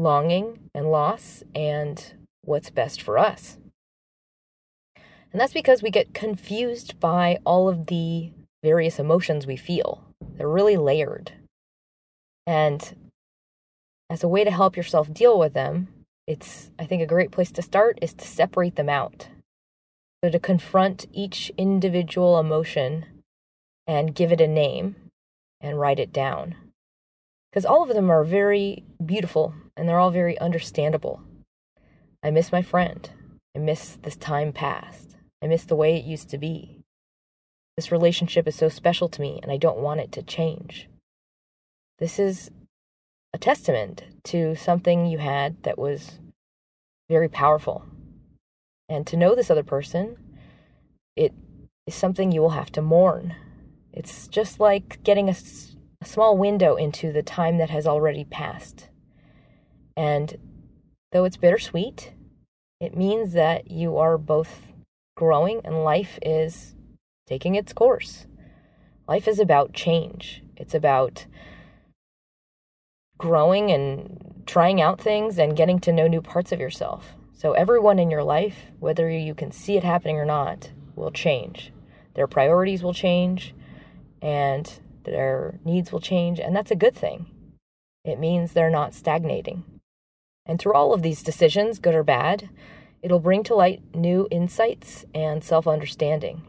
longing 0.00 0.68
and 0.74 0.90
loss 0.90 1.44
and 1.54 2.14
what's 2.42 2.70
best 2.70 3.00
for 3.00 3.18
us. 3.18 3.58
And 5.32 5.40
that's 5.40 5.54
because 5.54 5.82
we 5.82 5.90
get 5.90 6.14
confused 6.14 7.00
by 7.00 7.38
all 7.44 7.68
of 7.68 7.86
the 7.86 8.32
various 8.62 8.98
emotions 8.98 9.46
we 9.46 9.56
feel. 9.56 10.04
They're 10.36 10.48
really 10.48 10.76
layered. 10.76 11.32
And 12.46 13.12
as 14.10 14.22
a 14.22 14.28
way 14.28 14.44
to 14.44 14.50
help 14.50 14.76
yourself 14.76 15.12
deal 15.12 15.38
with 15.38 15.54
them, 15.54 15.88
it's, 16.26 16.70
I 16.78 16.84
think, 16.84 17.02
a 17.02 17.06
great 17.06 17.30
place 17.30 17.50
to 17.52 17.62
start 17.62 17.98
is 18.02 18.12
to 18.14 18.26
separate 18.26 18.76
them 18.76 18.88
out. 18.88 19.28
So 20.22 20.30
to 20.30 20.38
confront 20.38 21.06
each 21.12 21.50
individual 21.56 22.38
emotion 22.38 23.06
and 23.86 24.14
give 24.14 24.32
it 24.32 24.40
a 24.40 24.46
name 24.46 24.96
and 25.60 25.80
write 25.80 25.98
it 25.98 26.12
down. 26.12 26.56
Because 27.50 27.64
all 27.64 27.82
of 27.82 27.94
them 27.94 28.10
are 28.10 28.22
very 28.22 28.84
beautiful 29.04 29.54
and 29.76 29.88
they're 29.88 29.98
all 29.98 30.10
very 30.10 30.38
understandable. 30.38 31.22
I 32.22 32.30
miss 32.30 32.52
my 32.52 32.62
friend. 32.62 33.08
I 33.56 33.58
miss 33.58 33.96
this 34.02 34.16
time 34.16 34.52
past. 34.52 35.11
I 35.42 35.46
miss 35.46 35.64
the 35.64 35.76
way 35.76 35.96
it 35.96 36.04
used 36.04 36.30
to 36.30 36.38
be. 36.38 36.84
This 37.76 37.90
relationship 37.90 38.46
is 38.46 38.54
so 38.54 38.68
special 38.68 39.08
to 39.08 39.20
me, 39.20 39.40
and 39.42 39.50
I 39.50 39.56
don't 39.56 39.78
want 39.78 40.00
it 40.00 40.12
to 40.12 40.22
change. 40.22 40.88
This 41.98 42.18
is 42.18 42.50
a 43.32 43.38
testament 43.38 44.04
to 44.24 44.54
something 44.54 45.06
you 45.06 45.18
had 45.18 45.62
that 45.64 45.78
was 45.78 46.18
very 47.08 47.28
powerful. 47.28 47.84
And 48.88 49.06
to 49.06 49.16
know 49.16 49.34
this 49.34 49.50
other 49.50 49.62
person, 49.62 50.16
it 51.16 51.32
is 51.86 51.94
something 51.94 52.30
you 52.30 52.40
will 52.40 52.50
have 52.50 52.72
to 52.72 52.82
mourn. 52.82 53.34
It's 53.92 54.28
just 54.28 54.60
like 54.60 55.02
getting 55.02 55.28
a, 55.28 55.34
a 56.00 56.04
small 56.04 56.36
window 56.36 56.76
into 56.76 57.12
the 57.12 57.22
time 57.22 57.58
that 57.58 57.70
has 57.70 57.86
already 57.86 58.24
passed. 58.24 58.88
And 59.96 60.36
though 61.10 61.24
it's 61.24 61.36
bittersweet, 61.36 62.12
it 62.80 62.96
means 62.96 63.32
that 63.32 63.70
you 63.70 63.96
are 63.96 64.18
both 64.18 64.71
growing 65.16 65.60
and 65.64 65.84
life 65.84 66.18
is 66.22 66.74
taking 67.26 67.54
its 67.54 67.72
course. 67.72 68.26
Life 69.08 69.28
is 69.28 69.38
about 69.38 69.72
change. 69.72 70.42
It's 70.56 70.74
about 70.74 71.26
growing 73.18 73.70
and 73.70 74.42
trying 74.46 74.80
out 74.80 75.00
things 75.00 75.38
and 75.38 75.56
getting 75.56 75.78
to 75.80 75.92
know 75.92 76.06
new 76.06 76.22
parts 76.22 76.52
of 76.52 76.60
yourself. 76.60 77.14
So, 77.32 77.52
everyone 77.52 77.98
in 77.98 78.10
your 78.10 78.22
life, 78.22 78.66
whether 78.78 79.10
you 79.10 79.34
can 79.34 79.50
see 79.50 79.76
it 79.76 79.82
happening 79.82 80.16
or 80.16 80.24
not, 80.24 80.70
will 80.94 81.10
change. 81.10 81.72
Their 82.14 82.26
priorities 82.26 82.82
will 82.82 82.94
change 82.94 83.54
and 84.20 84.72
their 85.04 85.58
needs 85.64 85.90
will 85.90 86.00
change, 86.00 86.38
and 86.38 86.54
that's 86.54 86.70
a 86.70 86.76
good 86.76 86.94
thing. 86.94 87.26
It 88.04 88.20
means 88.20 88.52
they're 88.52 88.70
not 88.70 88.94
stagnating. 88.94 89.64
And 90.46 90.58
through 90.58 90.74
all 90.74 90.92
of 90.92 91.02
these 91.02 91.22
decisions, 91.22 91.78
good 91.78 91.94
or 91.94 92.04
bad, 92.04 92.48
It'll 93.02 93.20
bring 93.20 93.42
to 93.44 93.54
light 93.54 93.82
new 93.94 94.28
insights 94.30 95.04
and 95.14 95.42
self 95.42 95.66
understanding. 95.66 96.42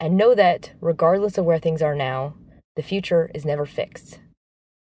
And 0.00 0.16
know 0.16 0.34
that, 0.34 0.72
regardless 0.80 1.38
of 1.38 1.44
where 1.44 1.58
things 1.58 1.82
are 1.82 1.94
now, 1.94 2.34
the 2.74 2.82
future 2.82 3.30
is 3.34 3.44
never 3.44 3.66
fixed. 3.66 4.18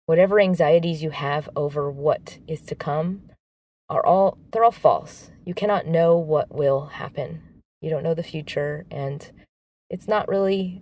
Whatever 0.06 0.40
anxieties 0.40 1.04
you 1.04 1.10
have 1.10 1.50
over 1.56 1.90
what 1.90 2.38
is 2.48 2.62
to 2.62 2.76
come 2.76 3.24
are 3.90 4.06
all 4.06 4.38
they're 4.52 4.64
all 4.64 4.72
false. 4.72 5.32
You 5.46 5.54
cannot 5.54 5.88
know 5.88 6.18
what 6.18 6.54
will 6.54 6.88
happen. 6.88 7.42
You 7.82 7.90
don't 7.90 8.04
know 8.04 8.14
the 8.14 8.24
future 8.24 8.86
and 8.92 9.30
it's 9.90 10.08
not 10.08 10.28
really 10.30 10.82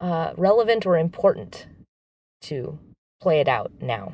uh, 0.00 0.32
relevant 0.36 0.84
or 0.84 0.98
important 0.98 1.66
to 2.42 2.78
play 3.20 3.40
it 3.40 3.48
out 3.48 3.72
now. 3.80 4.12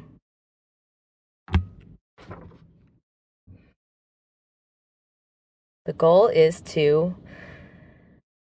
The 5.84 5.92
goal 5.92 6.28
is 6.28 6.60
to 6.60 7.16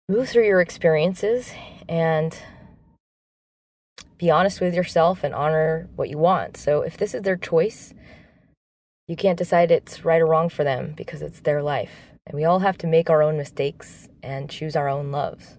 move 0.08 0.28
through 0.28 0.46
your 0.46 0.60
experiences 0.60 1.52
and 1.88 2.36
be 4.18 4.30
honest 4.30 4.60
with 4.60 4.74
yourself 4.74 5.24
and 5.24 5.34
honor 5.34 5.88
what 5.96 6.08
you 6.08 6.18
want. 6.18 6.56
So 6.56 6.82
if 6.82 6.96
this 6.96 7.14
is 7.14 7.22
their 7.22 7.36
choice, 7.36 7.92
you 9.08 9.16
can't 9.16 9.38
decide 9.38 9.70
it's 9.70 10.04
right 10.04 10.20
or 10.20 10.26
wrong 10.26 10.48
for 10.48 10.62
them 10.62 10.94
because 10.96 11.20
it's 11.20 11.40
their 11.40 11.62
life. 11.62 11.92
And 12.26 12.36
we 12.36 12.44
all 12.44 12.60
have 12.60 12.78
to 12.78 12.86
make 12.86 13.10
our 13.10 13.22
own 13.22 13.36
mistakes 13.36 14.08
and 14.22 14.48
choose 14.48 14.76
our 14.76 14.88
own 14.88 15.10
loves. 15.10 15.56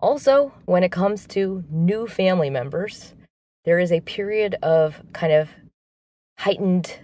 Also, 0.00 0.52
when 0.66 0.84
it 0.84 0.92
comes 0.92 1.26
to 1.28 1.64
new 1.70 2.06
family 2.06 2.50
members, 2.50 3.14
there 3.64 3.78
is 3.78 3.90
a 3.92 4.00
period 4.00 4.56
of 4.62 5.02
kind 5.12 5.32
of 5.32 5.48
heightened 6.38 6.98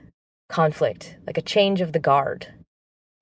conflict, 0.49 1.17
like 1.27 1.37
a 1.37 1.43
change 1.43 1.81
of 1.81 1.93
the 1.93 1.99
guard. 1.99 2.55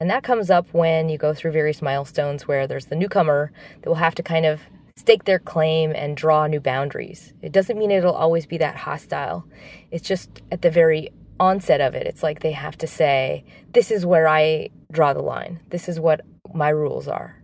And 0.02 0.10
that 0.10 0.24
comes 0.24 0.50
up 0.50 0.66
when 0.72 1.08
you 1.08 1.16
go 1.16 1.32
through 1.32 1.52
various 1.52 1.80
milestones 1.80 2.48
where 2.48 2.66
there's 2.66 2.86
the 2.86 2.96
newcomer 2.96 3.52
that 3.80 3.88
will 3.88 3.94
have 3.94 4.16
to 4.16 4.22
kind 4.24 4.44
of 4.44 4.60
stake 4.96 5.26
their 5.26 5.38
claim 5.38 5.92
and 5.94 6.16
draw 6.16 6.48
new 6.48 6.58
boundaries. 6.58 7.32
It 7.40 7.52
doesn't 7.52 7.78
mean 7.78 7.92
it'll 7.92 8.12
always 8.12 8.44
be 8.44 8.58
that 8.58 8.74
hostile. 8.74 9.44
It's 9.92 10.08
just 10.08 10.42
at 10.50 10.62
the 10.62 10.72
very 10.72 11.10
onset 11.38 11.80
of 11.80 11.94
it, 11.94 12.08
it's 12.08 12.20
like 12.24 12.40
they 12.40 12.50
have 12.50 12.76
to 12.78 12.88
say, 12.88 13.44
This 13.74 13.92
is 13.92 14.04
where 14.04 14.26
I 14.26 14.70
draw 14.90 15.12
the 15.12 15.22
line. 15.22 15.60
This 15.70 15.88
is 15.88 16.00
what 16.00 16.22
my 16.52 16.70
rules 16.70 17.06
are. 17.06 17.40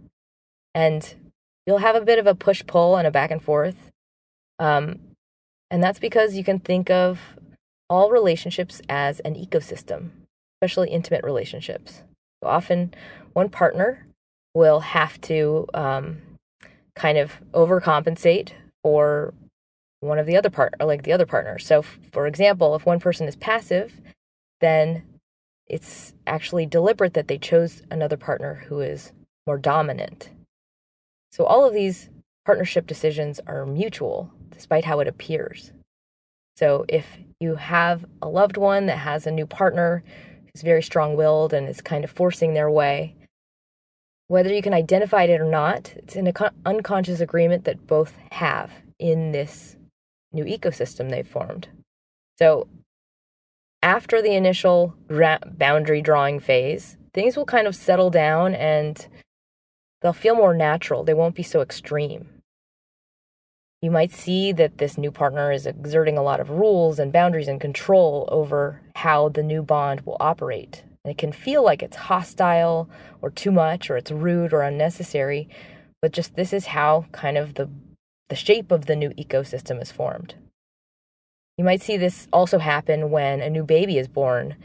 And 0.74 1.14
you'll 1.64 1.78
have 1.78 1.94
a 1.94 2.00
bit 2.00 2.18
of 2.18 2.26
a 2.26 2.34
push 2.34 2.66
pull 2.66 2.96
and 2.96 3.06
a 3.06 3.12
back 3.12 3.30
and 3.30 3.40
forth. 3.40 3.76
Um, 4.58 4.98
and 5.70 5.80
that's 5.80 6.00
because 6.00 6.34
you 6.34 6.42
can 6.42 6.58
think 6.58 6.90
of 6.90 7.20
all 7.88 8.10
relationships 8.10 8.82
as 8.88 9.20
an 9.20 9.36
ecosystem, 9.36 10.10
especially 10.56 10.90
intimate 10.90 11.22
relationships. 11.22 12.02
Often, 12.42 12.95
one 13.33 13.49
partner 13.49 14.07
will 14.54 14.80
have 14.80 15.21
to 15.23 15.66
um, 15.75 16.18
kind 16.95 17.18
of 17.18 17.40
overcompensate 17.52 18.52
for 18.83 19.35
one 20.00 20.18
of 20.18 20.26
the 20.26 20.37
other 20.37 20.50
part 20.50 20.75
or 20.80 20.87
like 20.87 21.02
the 21.02 21.12
other 21.12 21.26
partner. 21.26 21.59
So, 21.59 21.83
for 21.83 22.26
example, 22.26 22.75
if 22.75 22.87
one 22.87 23.00
person 23.00 23.26
is 23.26 23.37
passive, 23.37 24.00
then 24.61 25.02
it's 25.66 26.14
actually 26.26 26.66
deliberate 26.66 27.14
that 27.14 27.28
they 27.28 27.38
chose 27.38 27.83
another 27.90 28.16
partner 28.16 28.64
who 28.68 28.80
is 28.80 29.12
more 29.47 29.59
dominant. 29.59 30.30
So, 31.33 31.45
all 31.45 31.66
of 31.66 31.75
these 31.75 32.09
partnership 32.45 32.87
decisions 32.87 33.40
are 33.47 33.66
mutual, 33.66 34.30
despite 34.50 34.85
how 34.85 35.00
it 35.00 35.09
appears. 35.09 35.73
So, 36.57 36.85
if 36.88 37.18
you 37.40 37.57
have 37.57 38.04
a 38.23 38.28
loved 38.28 38.57
one 38.57 38.87
that 38.87 38.99
has 38.99 39.26
a 39.26 39.30
new 39.30 39.47
partner 39.47 40.02
who's 40.58 40.64
very 40.64 40.82
strong 40.82 41.14
willed 41.14 41.52
and 41.52 41.68
is 41.68 41.80
kind 41.80 42.02
of 42.04 42.10
forcing 42.10 42.54
their 42.54 42.70
way, 42.70 43.14
whether 44.26 44.52
you 44.52 44.60
can 44.60 44.74
identify 44.74 45.22
it 45.22 45.40
or 45.40 45.44
not, 45.44 45.92
it's 45.96 46.16
an 46.16 46.32
unconscious 46.66 47.20
agreement 47.20 47.64
that 47.64 47.86
both 47.86 48.18
have 48.32 48.72
in 48.98 49.30
this 49.32 49.76
new 50.32 50.44
ecosystem 50.44 51.10
they've 51.10 51.26
formed. 51.26 51.68
So, 52.38 52.68
after 53.82 54.20
the 54.20 54.34
initial 54.34 54.94
boundary 55.08 56.02
drawing 56.02 56.40
phase, 56.40 56.96
things 57.14 57.36
will 57.36 57.46
kind 57.46 57.68
of 57.68 57.76
settle 57.76 58.10
down 58.10 58.54
and 58.54 59.06
they'll 60.02 60.12
feel 60.12 60.34
more 60.34 60.54
natural. 60.54 61.04
They 61.04 61.14
won't 61.14 61.36
be 61.36 61.44
so 61.44 61.60
extreme. 61.60 62.28
You 63.80 63.92
might 63.92 64.11
see 64.11 64.50
that 64.52 64.78
this 64.78 64.99
new 64.99 65.12
partner 65.12 65.52
is 65.52 65.66
exerting 65.66 66.18
a 66.18 66.23
lot 66.23 66.40
of 66.40 66.50
rules 66.50 66.99
and 66.99 67.12
boundaries 67.12 67.47
and 67.47 67.61
control 67.61 68.28
over 68.30 68.80
how 68.97 69.28
the 69.28 69.42
new 69.42 69.62
bond 69.62 70.00
will 70.00 70.16
operate. 70.18 70.82
And 71.04 71.12
it 71.12 71.18
can 71.18 71.30
feel 71.30 71.64
like 71.64 71.82
it's 71.82 71.97
hostile 71.97 72.90
or 73.23 73.30
too 73.30 73.52
much 73.52 73.88
or 73.88 73.97
it's 73.97 74.11
rude 74.11 74.52
or 74.52 74.62
unnecessary, 74.62 75.49
but 76.02 76.12
just 76.12 76.35
this 76.35 76.52
is 76.52 76.66
how 76.66 77.06
kind 77.12 77.38
of 77.38 77.54
the 77.54 77.70
the 78.28 78.37
shape 78.37 78.70
of 78.70 78.85
the 78.87 78.97
new 78.97 79.08
ecosystem 79.11 79.80
is 79.80 79.90
formed. 79.90 80.35
You 81.56 81.64
might 81.64 81.80
see 81.80 81.97
this 81.97 82.28
also 82.30 82.58
happen 82.58 83.11
when 83.11 83.40
a 83.40 83.49
new 83.49 83.64
baby 83.64 83.97
is 83.97 84.06
born, 84.06 84.56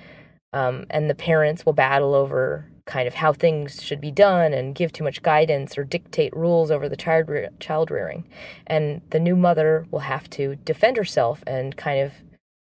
um, 0.51 0.85
and 0.89 1.09
the 1.09 1.15
parents 1.15 1.65
will 1.65 1.73
battle 1.73 2.13
over 2.13 2.65
kind 2.85 3.07
of 3.07 3.13
how 3.13 3.31
things 3.31 3.81
should 3.81 4.01
be 4.01 4.11
done 4.11 4.53
and 4.53 4.75
give 4.75 4.91
too 4.91 5.03
much 5.03 5.21
guidance 5.21 5.77
or 5.77 5.83
dictate 5.83 6.35
rules 6.35 6.69
over 6.69 6.89
the 6.89 6.97
child, 6.97 7.29
re- 7.29 7.47
child 7.59 7.89
rearing. 7.89 8.27
And 8.67 9.01
the 9.11 9.19
new 9.19 9.35
mother 9.35 9.85
will 9.89 9.99
have 9.99 10.29
to 10.31 10.55
defend 10.57 10.97
herself 10.97 11.43
and 11.47 11.77
kind 11.77 12.01
of 12.01 12.13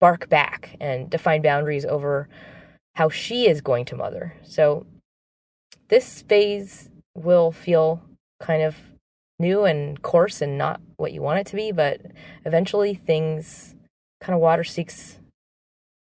bark 0.01 0.29
back 0.29 0.75
and 0.79 1.09
define 1.09 1.41
boundaries 1.41 1.85
over 1.85 2.27
how 2.95 3.09
she 3.09 3.47
is 3.47 3.61
going 3.61 3.85
to 3.85 3.95
mother. 3.95 4.35
So 4.43 4.85
this 5.89 6.23
phase 6.23 6.89
will 7.15 7.51
feel 7.51 8.01
kind 8.39 8.63
of 8.63 8.75
new 9.39 9.65
and 9.65 10.01
coarse 10.01 10.41
and 10.41 10.57
not 10.57 10.81
what 10.97 11.13
you 11.13 11.21
want 11.21 11.39
it 11.39 11.47
to 11.47 11.55
be, 11.55 11.71
but 11.71 12.01
eventually 12.43 12.95
things 12.95 13.75
kind 14.19 14.33
of 14.33 14.41
water 14.41 14.63
seeks 14.63 15.19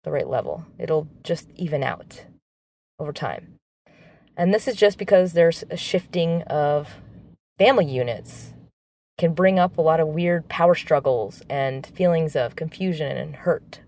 the 0.04 0.12
right 0.12 0.28
level. 0.28 0.66
It'll 0.80 1.08
just 1.24 1.50
even 1.56 1.84
out 1.84 2.24
over 3.00 3.12
time. 3.12 3.56
And 4.38 4.54
this 4.54 4.68
is 4.68 4.78
just 4.78 4.98
because 4.98 5.34
there's 5.34 5.66
a 5.70 5.76
shifting 5.76 6.44
of 6.44 6.96
family 7.58 7.86
units 7.86 8.54
can 9.18 9.34
bring 9.34 9.60
up 9.60 9.78
a 9.78 9.82
lot 9.82 10.00
of 10.00 10.08
weird 10.08 10.48
power 10.48 10.76
struggles 10.76 11.42
and 11.50 11.86
feelings 11.86 12.36
of 12.36 12.56
confusion 12.56 13.18
and 13.18 13.36
hurt. 13.36 13.82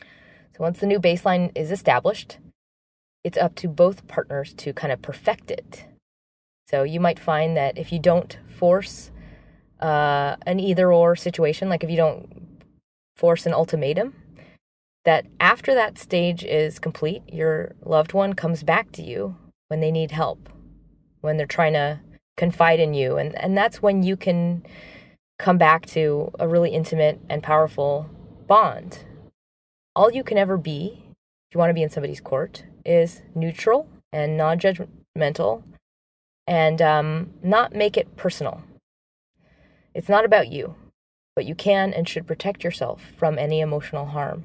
So 0.00 0.60
once 0.60 0.80
the 0.80 0.86
new 0.86 0.98
baseline 0.98 1.52
is 1.54 1.70
established, 1.70 2.38
it's 3.22 3.38
up 3.38 3.54
to 3.56 3.68
both 3.68 4.08
partners 4.08 4.52
to 4.54 4.72
kind 4.72 4.92
of 4.92 5.02
perfect 5.02 5.50
it 5.50 5.86
so 6.74 6.82
you 6.82 6.98
might 6.98 7.18
find 7.18 7.56
that 7.56 7.78
if 7.78 7.92
you 7.92 7.98
don't 7.98 8.38
force 8.48 9.10
uh, 9.80 10.36
an 10.46 10.58
either 10.58 10.92
or 10.92 11.14
situation, 11.14 11.68
like 11.68 11.84
if 11.84 11.90
you 11.90 11.96
don't 11.96 12.28
force 13.16 13.46
an 13.46 13.52
ultimatum, 13.52 14.14
that 15.04 15.26
after 15.38 15.74
that 15.74 15.98
stage 15.98 16.42
is 16.42 16.78
complete, 16.78 17.22
your 17.30 17.74
loved 17.84 18.14
one 18.14 18.32
comes 18.32 18.62
back 18.62 18.90
to 18.92 19.02
you 19.02 19.36
when 19.68 19.80
they 19.80 19.90
need 19.90 20.10
help, 20.10 20.48
when 21.20 21.36
they're 21.36 21.46
trying 21.46 21.72
to 21.72 22.00
confide 22.36 22.80
in 22.80 22.94
you. 22.94 23.16
And, 23.16 23.38
and 23.38 23.56
that's 23.56 23.82
when 23.82 24.02
you 24.02 24.16
can 24.16 24.64
come 25.38 25.58
back 25.58 25.86
to 25.86 26.30
a 26.38 26.48
really 26.48 26.70
intimate 26.70 27.20
and 27.28 27.42
powerful 27.42 28.08
bond. 28.46 29.04
All 29.96 30.12
you 30.12 30.24
can 30.24 30.38
ever 30.38 30.56
be, 30.56 31.04
if 31.48 31.54
you 31.54 31.58
want 31.58 31.70
to 31.70 31.74
be 31.74 31.82
in 31.82 31.90
somebody's 31.90 32.20
court, 32.20 32.64
is 32.84 33.22
neutral 33.34 33.88
and 34.12 34.36
non 34.36 34.58
judgmental 34.58 35.62
and 36.46 36.82
um, 36.82 37.30
not 37.42 37.74
make 37.74 37.96
it 37.96 38.16
personal. 38.16 38.62
It's 39.94 40.08
not 40.08 40.24
about 40.24 40.48
you, 40.48 40.74
but 41.36 41.46
you 41.46 41.54
can 41.54 41.92
and 41.92 42.08
should 42.08 42.26
protect 42.26 42.64
yourself 42.64 43.02
from 43.16 43.38
any 43.38 43.60
emotional 43.60 44.06
harm, 44.06 44.44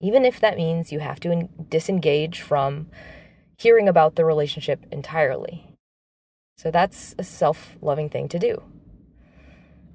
even 0.00 0.24
if 0.24 0.40
that 0.40 0.56
means 0.56 0.92
you 0.92 1.00
have 1.00 1.20
to 1.20 1.48
disengage 1.68 2.40
from 2.40 2.86
hearing 3.56 3.88
about 3.88 4.16
the 4.16 4.24
relationship 4.24 4.84
entirely. 4.90 5.66
So 6.56 6.70
that's 6.70 7.14
a 7.18 7.24
self 7.24 7.76
loving 7.80 8.08
thing 8.08 8.28
to 8.28 8.38
do. 8.38 8.62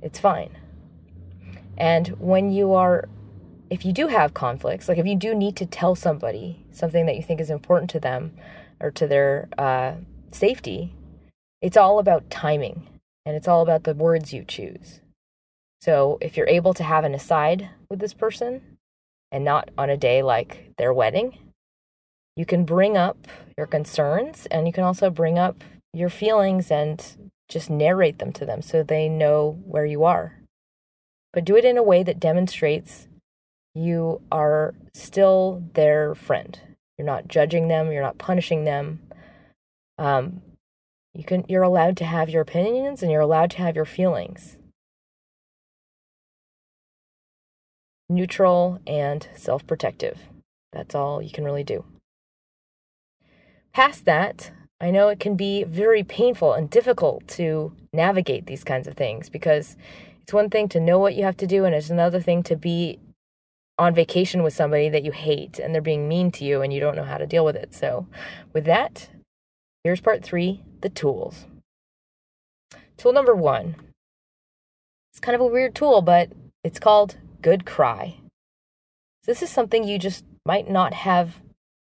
It's 0.02 0.20
fine. 0.20 0.58
And 1.78 2.10
when 2.20 2.52
you 2.52 2.74
are, 2.74 3.08
if 3.70 3.86
you 3.86 3.94
do 3.94 4.08
have 4.08 4.34
conflicts, 4.34 4.90
like 4.90 4.98
if 4.98 5.06
you 5.06 5.16
do 5.16 5.34
need 5.34 5.56
to 5.58 5.66
tell 5.66 5.96
somebody 5.96 6.66
something 6.72 7.06
that 7.06 7.16
you 7.16 7.24
think 7.24 7.40
is 7.40 7.50
important 7.50 7.90
to 7.92 8.00
them 8.00 8.34
or 8.80 8.92
to 8.92 9.08
their 9.08 9.48
uh, 9.58 9.94
safety, 10.32 10.94
it's 11.62 11.78
all 11.78 12.00
about 12.00 12.30
timing 12.30 12.88
and 13.26 13.36
it's 13.36 13.48
all 13.48 13.62
about 13.62 13.84
the 13.84 13.94
words 13.94 14.34
you 14.34 14.44
choose. 14.44 15.02
So 15.82 16.18
if 16.20 16.36
you're 16.36 16.48
able 16.48 16.74
to 16.74 16.84
have 16.84 17.06
an 17.06 17.16
aside 17.16 17.70
with 17.90 18.00
this 18.00 18.14
person 18.14 18.78
and 19.32 19.46
not 19.46 19.70
on 19.78 19.90
a 19.90 19.98
day 19.98 20.22
like 20.22 20.74
their 20.78 20.94
wedding, 20.94 21.38
you 22.40 22.46
can 22.46 22.64
bring 22.64 22.96
up 22.96 23.28
your 23.58 23.68
concerns 23.68 24.46
and 24.46 24.66
you 24.66 24.72
can 24.72 24.86
also 24.86 25.10
bring 25.10 25.38
up 25.38 25.62
your 25.94 26.08
feelings 26.08 26.72
and 26.72 27.30
just 27.50 27.70
narrate 27.70 28.20
them 28.20 28.32
to 28.32 28.46
them 28.46 28.62
so 28.62 28.82
they 28.82 29.10
know 29.10 29.60
where 29.66 29.86
you 29.86 30.06
are. 30.06 30.40
But 31.34 31.44
do 31.44 31.58
it 31.58 31.66
in 31.66 31.76
a 31.76 31.84
way 31.84 32.02
that 32.02 32.18
demonstrates 32.18 33.10
you 33.76 34.22
are 34.32 34.74
still 34.94 35.62
their 35.74 36.16
friend. 36.16 36.58
You're 36.98 37.06
not 37.06 37.28
judging 37.28 37.68
them, 37.68 37.92
you're 37.92 38.02
not 38.02 38.18
punishing 38.18 38.64
them. 38.64 39.02
Um, 39.98 40.42
you 41.14 41.26
can 41.26 41.44
you're 41.50 41.64
allowed 41.64 41.98
to 41.98 42.06
have 42.06 42.30
your 42.30 42.42
opinions 42.42 43.04
and 43.04 43.12
you're 43.12 43.20
allowed 43.20 43.52
to 43.52 43.58
have 43.58 43.76
your 43.76 43.84
feelings. 43.84 44.56
Neutral 48.08 48.80
and 48.88 49.28
self-protective. 49.36 50.20
That's 50.72 50.96
all 50.96 51.22
you 51.22 51.32
can 51.32 51.44
really 51.44 51.66
do. 51.66 51.84
Past 53.74 54.06
that, 54.06 54.52
I 54.82 54.92
know 54.92 55.10
it 55.10 55.20
can 55.20 55.36
be 55.36 55.64
very 55.64 56.04
painful 56.04 56.54
and 56.54 56.70
difficult 56.70 57.28
to 57.30 57.74
navigate 57.94 58.46
these 58.46 58.64
kinds 58.64 58.88
of 58.88 58.96
things 58.96 59.30
because 59.30 59.76
it's 60.22 60.34
one 60.34 60.50
thing 60.50 60.70
to 60.70 60.80
know 60.80 61.00
what 61.00 61.16
you 61.16 61.24
have 61.24 61.38
to 61.38 61.48
do 61.48 61.66
and 61.66 61.76
it's 61.76 61.90
another 61.90 62.22
thing 62.22 62.44
to 62.44 62.56
be 62.56 63.00
on 63.78 63.94
vacation 63.94 64.44
with 64.44 64.54
somebody 64.54 64.90
that 64.90 65.04
you 65.04 65.12
hate 65.12 65.60
and 65.60 65.74
they're 65.74 65.82
being 65.82 66.08
mean 66.08 66.32
to 66.32 66.46
you 66.46 66.62
and 66.62 66.74
you 66.74 66.80
don't 66.80 66.96
know 66.96 67.04
how 67.04 67.18
to 67.18 67.26
deal 67.26 67.46
with 67.46 67.56
it. 67.56 67.74
So, 67.74 68.08
with 68.54 68.66
that, 68.66 69.10
here's 69.84 70.02
part 70.02 70.24
three 70.24 70.62
the 70.82 70.90
tools. 70.90 71.46
Tool 72.98 73.14
number 73.14 73.36
one. 73.36 73.76
It's 75.12 75.20
kind 75.20 75.36
of 75.36 75.42
a 75.42 75.48
weird 75.48 75.76
tool, 75.76 76.02
but 76.02 76.30
it's 76.64 76.80
called 76.80 77.18
Good 77.42 77.66
Cry. 77.66 78.18
This 79.26 79.42
is 79.42 79.50
something 79.50 79.84
you 79.84 79.98
just 79.98 80.26
might 80.46 80.70
not 80.70 80.94
have 80.94 81.40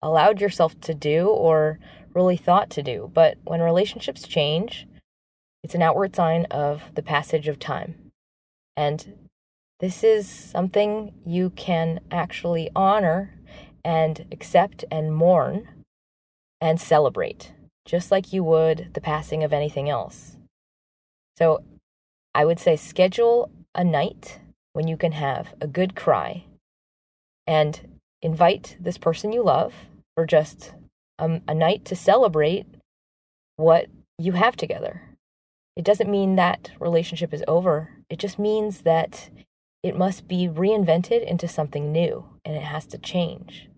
allowed 0.04 0.40
yourself 0.40 0.78
to 0.82 0.94
do 0.94 1.28
or 1.28 1.78
really 2.14 2.36
thought 2.36 2.70
to 2.70 2.82
do. 2.82 3.10
But 3.12 3.38
when 3.44 3.60
relationships 3.60 4.28
change, 4.28 4.86
it's 5.62 5.74
an 5.74 5.82
outward 5.82 6.14
sign 6.14 6.44
of 6.50 6.82
the 6.94 7.02
passage 7.02 7.48
of 7.48 7.58
time. 7.58 8.12
And 8.76 9.28
this 9.80 10.04
is 10.04 10.28
something 10.28 11.12
you 11.26 11.50
can 11.50 12.00
actually 12.10 12.70
honor 12.76 13.34
and 13.84 14.26
accept 14.30 14.84
and 14.90 15.14
mourn 15.14 15.68
and 16.60 16.80
celebrate 16.80 17.52
just 17.84 18.10
like 18.10 18.32
you 18.32 18.42
would 18.42 18.90
the 18.94 19.00
passing 19.00 19.44
of 19.44 19.52
anything 19.52 19.88
else. 19.90 20.36
So 21.36 21.62
I 22.34 22.44
would 22.44 22.58
say 22.58 22.76
schedule 22.76 23.50
a 23.74 23.84
night 23.84 24.40
when 24.72 24.88
you 24.88 24.96
can 24.96 25.12
have 25.12 25.54
a 25.60 25.66
good 25.66 25.94
cry 25.94 26.44
and 27.46 27.98
invite 28.22 28.76
this 28.80 28.98
person 28.98 29.32
you 29.32 29.42
love 29.42 29.74
for 30.14 30.27
just 30.27 30.74
a, 31.18 31.40
a 31.46 31.55
night 31.55 31.85
to 31.87 31.96
celebrate 31.96 32.66
what 33.57 33.87
you 34.18 34.33
have 34.33 34.57
together. 34.57 35.03
It 35.77 35.85
doesn't 35.85 36.11
mean 36.11 36.37
that 36.37 36.70
relationship 36.79 37.35
is 37.35 37.44
over. 37.48 37.90
It 38.09 38.18
just 38.18 38.38
means 38.38 38.83
that 38.83 39.31
it 39.83 39.98
must 39.98 40.29
be 40.29 40.48
reinvented 40.48 41.27
into 41.27 41.48
something 41.48 41.92
new 41.92 42.24
and 42.44 42.57
it 42.57 42.62
has 42.62 42.87
to 42.87 42.98
change. 42.98 43.68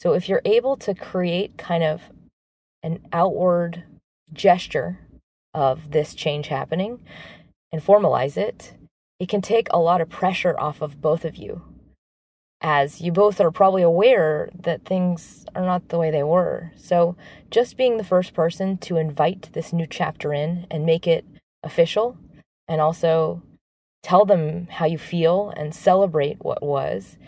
So 0.00 0.14
if 0.14 0.28
you're 0.28 0.42
able 0.44 0.76
to 0.78 0.94
create 0.94 1.56
kind 1.56 1.84
of 1.84 2.02
an 2.82 3.06
outward 3.12 3.84
gesture 4.32 4.98
of 5.54 5.92
this 5.92 6.14
change 6.14 6.48
happening 6.48 7.00
and 7.70 7.82
formalize 7.82 8.36
it, 8.36 8.74
it 9.20 9.28
can 9.28 9.40
take 9.40 9.68
a 9.70 9.78
lot 9.78 10.00
of 10.00 10.08
pressure 10.08 10.58
off 10.58 10.82
of 10.82 11.00
both 11.00 11.24
of 11.24 11.36
you. 11.36 11.62
As 12.64 13.00
you 13.00 13.10
both 13.10 13.40
are 13.40 13.50
probably 13.50 13.82
aware 13.82 14.48
that 14.54 14.84
things 14.84 15.44
are 15.54 15.64
not 15.64 15.88
the 15.88 15.98
way 15.98 16.12
they 16.12 16.22
were. 16.22 16.70
So, 16.76 17.16
just 17.50 17.76
being 17.76 17.96
the 17.96 18.04
first 18.04 18.34
person 18.34 18.78
to 18.78 18.96
invite 18.96 19.50
this 19.52 19.72
new 19.72 19.86
chapter 19.86 20.32
in 20.32 20.66
and 20.70 20.86
make 20.86 21.08
it 21.08 21.24
official, 21.64 22.16
and 22.68 22.80
also 22.80 23.42
tell 24.04 24.24
them 24.24 24.68
how 24.70 24.86
you 24.86 24.96
feel 24.96 25.52
and 25.56 25.74
celebrate 25.74 26.44
what 26.44 26.62
was, 26.62 27.18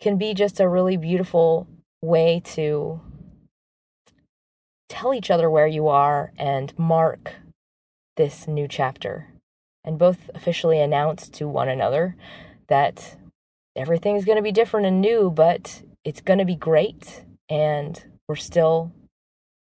can 0.00 0.16
be 0.16 0.32
just 0.32 0.60
a 0.60 0.68
really 0.68 0.96
beautiful 0.96 1.68
way 2.02 2.40
to 2.44 3.00
tell 4.88 5.12
each 5.12 5.30
other 5.30 5.50
where 5.50 5.66
you 5.66 5.88
are 5.88 6.32
and 6.38 6.76
mark 6.78 7.34
this 8.16 8.48
new 8.48 8.66
chapter. 8.66 9.28
And 9.84 9.98
both 9.98 10.30
officially 10.34 10.80
announce 10.80 11.28
to 11.30 11.46
one 11.46 11.68
another 11.68 12.16
that 12.68 13.16
everything's 13.76 14.24
going 14.24 14.36
to 14.36 14.42
be 14.42 14.52
different 14.52 14.86
and 14.86 15.00
new, 15.00 15.30
but 15.30 15.82
it's 16.04 16.20
going 16.20 16.38
to 16.38 16.44
be 16.44 16.56
great. 16.56 17.24
And 17.48 18.02
we're 18.28 18.36
still, 18.36 18.92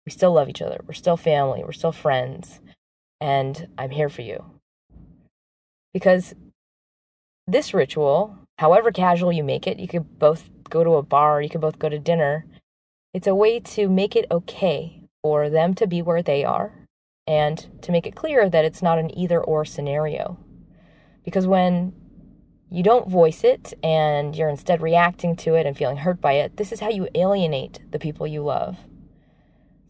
we 0.05 0.13
still 0.13 0.33
love 0.33 0.49
each 0.49 0.63
other. 0.63 0.81
We're 0.87 0.95
still 0.95 1.17
family. 1.17 1.63
We're 1.65 1.73
still 1.73 1.93
friends. 1.93 2.61
And 3.21 3.69
I'm 3.79 3.91
here 3.91 4.09
for 4.09 4.23
you. 4.23 4.45
Because 5.93 6.35
this 7.47 7.73
ritual, 7.73 8.37
however 8.59 8.91
casual 8.91 9.33
you 9.33 9.45
make 9.45 9.67
it, 9.67 9.79
you 9.79 9.89
could 9.89 10.19
both 10.19 10.49
go 10.69 10.85
to 10.85 10.97
a 10.97 11.03
bar, 11.03 11.41
you 11.41 11.49
could 11.49 11.61
both 11.61 11.79
go 11.79 11.89
to 11.89 11.99
dinner. 11.99 12.45
It's 13.15 13.27
a 13.27 13.35
way 13.35 13.61
to 13.61 13.89
make 13.89 14.17
it 14.17 14.27
okay 14.31 15.01
for 15.23 15.49
them 15.49 15.75
to 15.75 15.87
be 15.87 16.03
where 16.03 16.23
they 16.23 16.45
are 16.45 16.73
and 17.27 17.83
to 17.83 17.93
make 17.93 18.07
it 18.07 18.15
clear 18.15 18.49
that 18.49 18.65
it's 18.65 18.83
not 18.83 18.99
an 18.99 19.17
either 19.17 19.43
or 19.43 19.65
scenario. 19.65 20.39
Because 21.25 21.47
when 21.47 21.93
you 22.71 22.83
don't 22.83 23.09
voice 23.09 23.45
it 23.45 23.75
and 23.83 24.35
you're 24.35 24.49
instead 24.49 24.83
reacting 24.83 25.37
to 25.37 25.55
it 25.55 25.67
and 25.67 25.77
feeling 25.77 25.99
hurt 25.99 26.21
by 26.21 26.33
it, 26.33 26.57
this 26.57 26.73
is 26.73 26.81
how 26.81 26.91
you 26.91 27.09
alienate 27.15 27.81
the 27.91 27.99
people 27.99 28.27
you 28.27 28.43
love. 28.43 28.77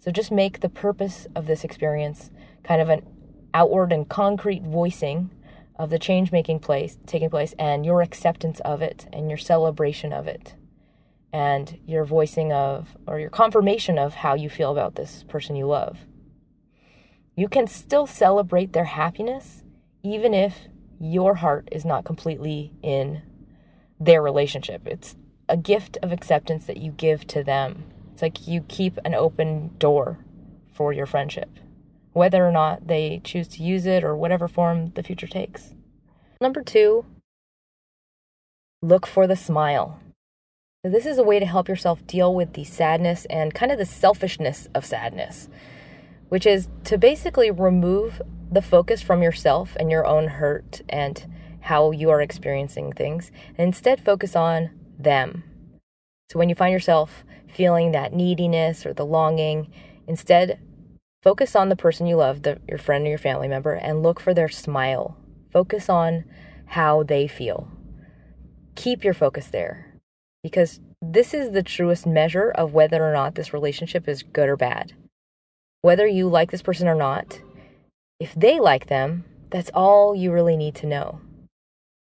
So 0.00 0.10
just 0.10 0.30
make 0.30 0.60
the 0.60 0.68
purpose 0.68 1.26
of 1.34 1.46
this 1.46 1.64
experience 1.64 2.30
kind 2.62 2.80
of 2.80 2.88
an 2.88 3.06
outward 3.54 3.92
and 3.92 4.08
concrete 4.08 4.62
voicing 4.62 5.30
of 5.78 5.90
the 5.90 5.98
change 5.98 6.32
making 6.32 6.58
place 6.58 6.98
taking 7.06 7.30
place 7.30 7.54
and 7.58 7.84
your 7.84 8.02
acceptance 8.02 8.60
of 8.60 8.82
it 8.82 9.06
and 9.12 9.28
your 9.28 9.38
celebration 9.38 10.12
of 10.12 10.26
it 10.26 10.54
and 11.32 11.78
your 11.86 12.04
voicing 12.04 12.52
of 12.52 12.96
or 13.06 13.18
your 13.18 13.30
confirmation 13.30 13.98
of 13.98 14.14
how 14.14 14.34
you 14.34 14.48
feel 14.48 14.70
about 14.70 14.94
this 14.94 15.24
person 15.28 15.56
you 15.56 15.66
love. 15.66 15.98
You 17.34 17.48
can 17.48 17.66
still 17.66 18.06
celebrate 18.06 18.72
their 18.72 18.84
happiness 18.84 19.62
even 20.02 20.32
if 20.34 20.68
your 21.00 21.36
heart 21.36 21.68
is 21.72 21.84
not 21.84 22.04
completely 22.04 22.72
in 22.82 23.22
their 23.98 24.22
relationship. 24.22 24.82
It's 24.86 25.16
a 25.48 25.56
gift 25.56 25.98
of 26.02 26.12
acceptance 26.12 26.66
that 26.66 26.78
you 26.78 26.92
give 26.92 27.26
to 27.28 27.42
them. 27.44 27.84
It's 28.12 28.22
like 28.22 28.46
you 28.46 28.62
keep 28.62 28.98
an 29.04 29.14
open 29.14 29.74
door 29.78 30.18
for 30.72 30.92
your 30.92 31.06
friendship, 31.06 31.50
whether 32.12 32.46
or 32.46 32.52
not 32.52 32.86
they 32.86 33.20
choose 33.24 33.48
to 33.48 33.62
use 33.62 33.86
it 33.86 34.04
or 34.04 34.16
whatever 34.16 34.48
form 34.48 34.90
the 34.94 35.02
future 35.02 35.26
takes. 35.26 35.74
Number 36.40 36.62
two, 36.62 37.06
look 38.82 39.06
for 39.06 39.26
the 39.26 39.36
smile. 39.36 40.00
This 40.84 41.06
is 41.06 41.18
a 41.18 41.24
way 41.24 41.38
to 41.40 41.46
help 41.46 41.68
yourself 41.68 42.06
deal 42.06 42.34
with 42.34 42.52
the 42.52 42.64
sadness 42.64 43.26
and 43.28 43.54
kind 43.54 43.72
of 43.72 43.78
the 43.78 43.86
selfishness 43.86 44.68
of 44.74 44.84
sadness, 44.84 45.48
which 46.28 46.46
is 46.46 46.68
to 46.84 46.98
basically 46.98 47.50
remove 47.50 48.20
the 48.50 48.62
focus 48.62 49.02
from 49.02 49.22
yourself 49.22 49.76
and 49.78 49.90
your 49.90 50.06
own 50.06 50.28
hurt 50.28 50.82
and 50.88 51.26
how 51.60 51.90
you 51.90 52.10
are 52.10 52.22
experiencing 52.22 52.92
things, 52.92 53.32
and 53.58 53.66
instead 53.66 54.04
focus 54.04 54.36
on 54.36 54.70
them. 54.98 55.42
So 56.30 56.38
when 56.38 56.48
you 56.48 56.54
find 56.54 56.72
yourself 56.72 57.24
feeling 57.52 57.92
that 57.92 58.12
neediness 58.12 58.86
or 58.86 58.92
the 58.92 59.06
longing, 59.06 59.72
instead 60.06 60.60
focus 61.22 61.56
on 61.56 61.68
the 61.68 61.76
person 61.76 62.06
you 62.06 62.16
love, 62.16 62.42
the, 62.42 62.60
your 62.68 62.78
friend 62.78 63.04
or 63.04 63.10
your 63.10 63.18
family 63.18 63.48
member, 63.48 63.72
and 63.72 64.02
look 64.02 64.20
for 64.20 64.32
their 64.32 64.48
smile. 64.48 65.16
Focus 65.52 65.88
on 65.88 66.24
how 66.66 67.02
they 67.02 67.26
feel. 67.26 67.68
Keep 68.76 69.02
your 69.02 69.14
focus 69.14 69.46
there 69.48 69.94
because 70.42 70.80
this 71.02 71.34
is 71.34 71.50
the 71.50 71.62
truest 71.62 72.06
measure 72.06 72.50
of 72.50 72.74
whether 72.74 73.04
or 73.04 73.12
not 73.12 73.34
this 73.34 73.52
relationship 73.52 74.08
is 74.08 74.22
good 74.22 74.48
or 74.48 74.56
bad. 74.56 74.92
Whether 75.82 76.06
you 76.06 76.28
like 76.28 76.50
this 76.50 76.62
person 76.62 76.88
or 76.88 76.94
not, 76.94 77.40
if 78.18 78.34
they 78.34 78.58
like 78.58 78.86
them, 78.86 79.24
that's 79.50 79.70
all 79.74 80.14
you 80.14 80.32
really 80.32 80.56
need 80.56 80.74
to 80.76 80.86
know. 80.86 81.20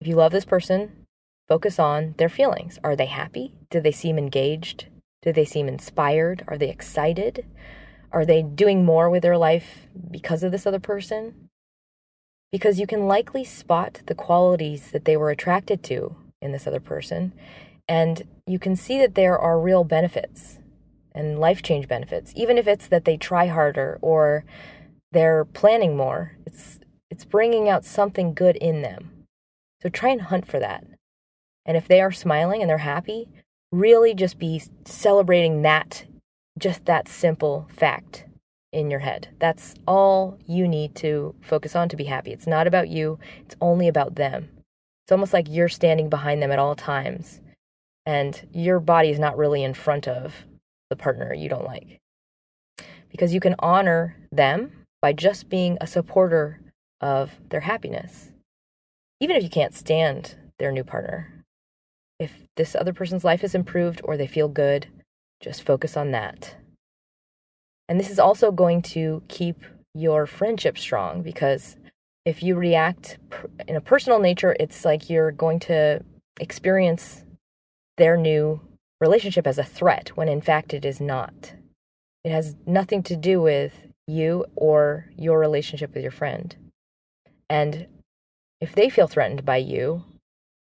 If 0.01 0.07
you 0.07 0.17
love 0.17 0.33
this 0.33 0.45
person, 0.45 1.07
focus 1.49 1.79
on 1.79 2.15
their 2.19 2.29
feelings. 2.29 2.79
Are 2.85 2.97
they 2.97 3.07
happy? 3.07 3.55
Do 3.71 3.81
they 3.81 3.93
seem 3.93 4.19
engaged? 4.19 4.87
Do 5.23 5.33
they 5.33 5.45
seem 5.45 5.69
inspired? 5.69 6.45
Are 6.49 6.59
they 6.59 6.71
excited? 6.71 7.47
Are 8.13 8.25
they 8.25 8.43
doing 8.43 8.85
more 8.85 9.11
with 9.11 9.23
their 9.23 9.37
life 9.37 9.87
because 10.11 10.43
of 10.43 10.53
this 10.53 10.67
other 10.67 10.79
person? 10.79 11.49
Because 12.53 12.79
you 12.79 12.87
can 12.87 13.07
likely 13.07 13.45
spot 13.45 14.03
the 14.07 14.15
qualities 14.15 14.91
that 14.93 15.05
they 15.05 15.17
were 15.17 15.31
attracted 15.31 15.83
to 15.85 16.17
in 16.41 16.53
this 16.53 16.67
other 16.67 16.81
person 16.81 17.33
and 17.89 18.23
you 18.47 18.59
can 18.59 18.77
see 18.77 18.99
that 18.99 19.15
there 19.15 19.39
are 19.39 19.61
real 19.61 19.85
benefits 19.85 20.59
and 21.17 21.41
life 21.41 21.63
change 21.63 21.89
benefits, 21.89 22.33
even 22.37 22.59
if 22.59 22.69
it's 22.69 22.87
that 22.89 23.07
they 23.07 23.17
try 23.17 23.47
harder 23.47 23.99
or 24.03 24.45
they're 25.11 25.47
planning 25.47 25.97
more. 25.97 26.37
It's 26.45 26.79
it's 27.11 27.25
bringing 27.25 27.69
out 27.69 27.85
something 27.85 28.35
good 28.35 28.57
in 28.57 28.83
them. 28.83 29.11
So 29.83 29.89
try 29.89 30.11
and 30.11 30.21
hunt 30.21 30.47
for 30.47 30.61
that. 30.61 30.85
And 31.65 31.77
if 31.77 31.89
they 31.89 32.01
are 32.01 32.13
smiling 32.13 32.61
and 32.61 32.69
they're 32.69 32.79
happy, 32.79 33.29
really 33.73 34.15
just 34.15 34.39
be 34.39 34.63
celebrating 34.85 35.63
that 35.63 36.05
just 36.59 36.85
that 36.85 37.09
simple 37.09 37.67
fact 37.71 38.25
in 38.73 38.91
your 38.91 39.01
head. 39.01 39.29
That's 39.39 39.75
all 39.87 40.39
you 40.47 40.69
need 40.69 40.95
to 40.97 41.35
focus 41.41 41.75
on 41.75 41.89
to 41.89 41.97
be 41.97 42.05
happy. 42.05 42.33
It's 42.33 42.47
not 42.47 42.67
about 42.67 42.89
you, 42.89 43.19
it's 43.41 43.57
only 43.61 43.89
about 43.89 44.17
them. 44.17 44.49
It's 45.05 45.13
almost 45.13 45.33
like 45.33 45.47
you're 45.49 45.69
standing 45.69 46.09
behind 46.09 46.43
them 46.43 46.53
at 46.53 46.59
all 46.59 46.75
times 46.75 47.41
and 48.05 48.47
your 48.53 48.81
body 48.81 49.11
is 49.11 49.19
not 49.19 49.37
really 49.37 49.63
in 49.63 49.73
front 49.73 50.09
of 50.09 50.45
the 50.91 50.97
partner 50.97 51.33
you 51.35 51.49
don't 51.49 51.65
like. 51.65 52.01
Because 53.11 53.33
you 53.33 53.41
can 53.41 53.55
honor 53.59 54.17
them 54.33 54.73
by 55.01 55.13
just 55.13 55.49
being 55.49 55.79
a 55.81 55.87
supporter 55.87 56.61
of 57.01 57.33
their 57.51 57.61
happiness, 57.61 58.33
even 59.21 59.37
if 59.37 59.43
you 59.43 59.51
can't 59.51 59.75
stand 59.75 60.37
their 60.59 60.73
new 60.73 60.85
partner. 60.85 61.45
If 62.19 62.33
this 62.57 62.75
other 62.75 62.93
person's 62.93 63.25
life 63.25 63.45
is 63.45 63.55
improved 63.55 64.01
or 64.05 64.17
they 64.17 64.27
feel 64.27 64.49
good, 64.49 64.87
just 65.41 65.63
focus 65.63 65.97
on 65.97 66.13
that. 66.13 66.57
And 67.89 68.01
this 68.01 68.11
is 68.11 68.19
also 68.19 68.51
going 68.51 68.83
to 68.83 69.23
keep 69.29 69.63
your 69.95 70.27
friendship 70.27 70.79
strong 70.79 71.23
because 71.23 71.77
if 72.25 72.43
you 72.43 72.57
react 72.57 73.19
in 73.69 73.77
a 73.77 73.81
personal 73.81 74.19
nature, 74.19 74.57
it's 74.59 74.85
like 74.85 75.09
you're 75.09 75.31
going 75.31 75.61
to 75.61 76.03
experience 76.41 77.25
their 77.97 78.17
new 78.17 78.61
relationship 79.01 79.47
as 79.47 79.59
a 79.59 79.65
threat 79.65 80.11
when 80.17 80.29
in 80.29 80.41
fact 80.41 80.75
it 80.75 80.85
is 80.85 81.01
not. 81.01 81.53
It 82.25 82.33
has 82.33 82.57
nothing 82.67 83.03
to 83.05 83.17
do 83.17 83.41
with 83.41 83.87
you 84.07 84.47
or 84.55 85.07
your 85.17 85.39
relationship 85.39 85.95
with 85.95 86.03
your 86.03 86.13
friend. 86.13 86.55
And 87.49 87.87
if 88.61 88.75
they 88.75 88.89
feel 88.89 89.07
threatened 89.07 89.45
by 89.45 89.59
you, 89.59 90.05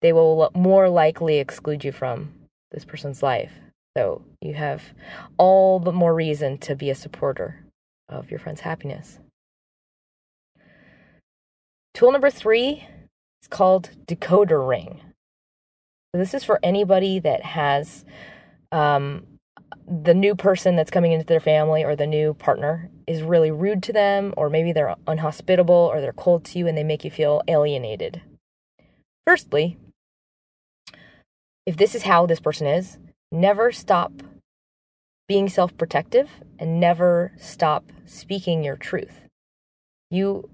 they 0.03 0.13
will 0.13 0.51
more 0.55 0.89
likely 0.89 1.39
exclude 1.39 1.85
you 1.85 1.93
from 1.93 2.35
this 2.71 2.85
person's 2.85 3.23
life. 3.23 3.53
So 3.97 4.23
you 4.43 4.55
have 4.55 4.83
all 5.39 5.81
the 5.81 5.93
more 5.93 6.15
reason 6.15 6.59
to 6.59 6.77
be 6.77 6.91
a 6.91 6.95
supporter 6.95 7.65
of 8.09 8.31
your 8.31 8.39
friend's 8.39 8.61
happiness. 8.61 9.19
Tool 11.95 12.13
number 12.13 12.29
three 12.29 12.87
is 13.43 13.49
called 13.49 13.91
decoder 14.07 14.69
ring. 14.69 15.01
This 16.17 16.35
is 16.35 16.45
for 16.45 16.61
anybody 16.63 17.19
that 17.21 17.43
has 17.45 18.05
um, 18.73 19.27
the 19.89 20.15
new 20.15 20.35
person 20.35 20.77
that's 20.77 20.91
coming 20.91 21.13
into 21.13 21.27
their 21.27 21.41
family 21.41 21.85
or 21.85 21.95
the 21.95 22.07
new 22.07 22.35
partner 22.35 22.91
is 23.07 23.23
really 23.23 23.51
rude 23.51 23.83
to 23.85 23.93
them, 23.93 24.35
or 24.37 24.51
maybe 24.51 24.73
they're 24.73 24.97
unhospitable 25.07 25.75
or 25.75 26.01
they're 26.01 26.13
cold 26.13 26.45
to 26.45 26.59
you 26.59 26.67
and 26.67 26.77
they 26.77 26.85
make 26.85 27.05
you 27.05 27.11
feel 27.11 27.43
alienated. 27.49 28.21
Firstly, 29.27 29.79
if 31.67 31.77
this 31.77 31.95
is 31.95 32.03
how 32.03 32.27
this 32.27 32.41
person 32.41 32.67
is, 32.67 32.99
never 33.31 33.73
stop 33.73 34.13
being 35.29 35.49
self 35.49 35.77
protective 35.77 36.31
and 36.59 36.81
never 36.81 37.33
stop 37.39 37.85
speaking 38.07 38.63
your 38.63 38.77
truth. 38.77 39.23
You 40.11 40.49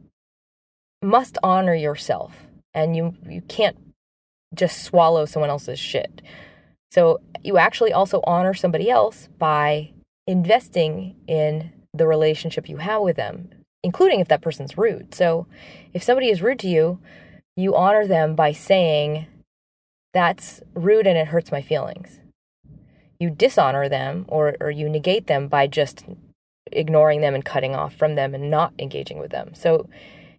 must 1.02 1.36
honor 1.42 1.74
yourself 1.74 2.46
and 2.72 2.96
you, 2.96 3.14
you 3.28 3.42
can't 3.42 3.76
just 4.54 4.84
swallow 4.84 5.24
someone 5.24 5.50
else's 5.50 5.78
shit. 5.78 6.22
So 6.90 7.20
you 7.42 7.58
actually 7.58 7.92
also 7.92 8.20
honor 8.26 8.54
somebody 8.54 8.90
else 8.90 9.28
by 9.38 9.92
investing 10.26 11.16
in 11.26 11.72
the 11.94 12.06
relationship 12.06 12.68
you 12.68 12.78
have 12.78 13.02
with 13.02 13.16
them, 13.16 13.50
including 13.82 14.20
if 14.20 14.28
that 14.28 14.42
person's 14.42 14.78
rude. 14.78 15.14
So 15.14 15.46
if 15.94 16.02
somebody 16.02 16.28
is 16.28 16.42
rude 16.42 16.58
to 16.60 16.68
you, 16.68 16.98
you 17.56 17.74
honor 17.74 18.06
them 18.06 18.34
by 18.34 18.52
saying, 18.52 19.26
That's 20.12 20.60
rude 20.74 21.06
and 21.06 21.18
it 21.18 21.28
hurts 21.28 21.50
my 21.50 21.62
feelings. 21.62 22.20
You 23.18 23.30
dishonor 23.30 23.88
them 23.88 24.24
or, 24.28 24.56
or 24.60 24.70
you 24.70 24.88
negate 24.88 25.26
them 25.26 25.48
by 25.48 25.66
just 25.66 26.04
ignoring 26.70 27.20
them 27.20 27.34
and 27.34 27.44
cutting 27.44 27.74
off 27.74 27.94
from 27.94 28.14
them 28.14 28.34
and 28.34 28.50
not 28.50 28.72
engaging 28.78 29.18
with 29.18 29.30
them. 29.30 29.54
So 29.54 29.88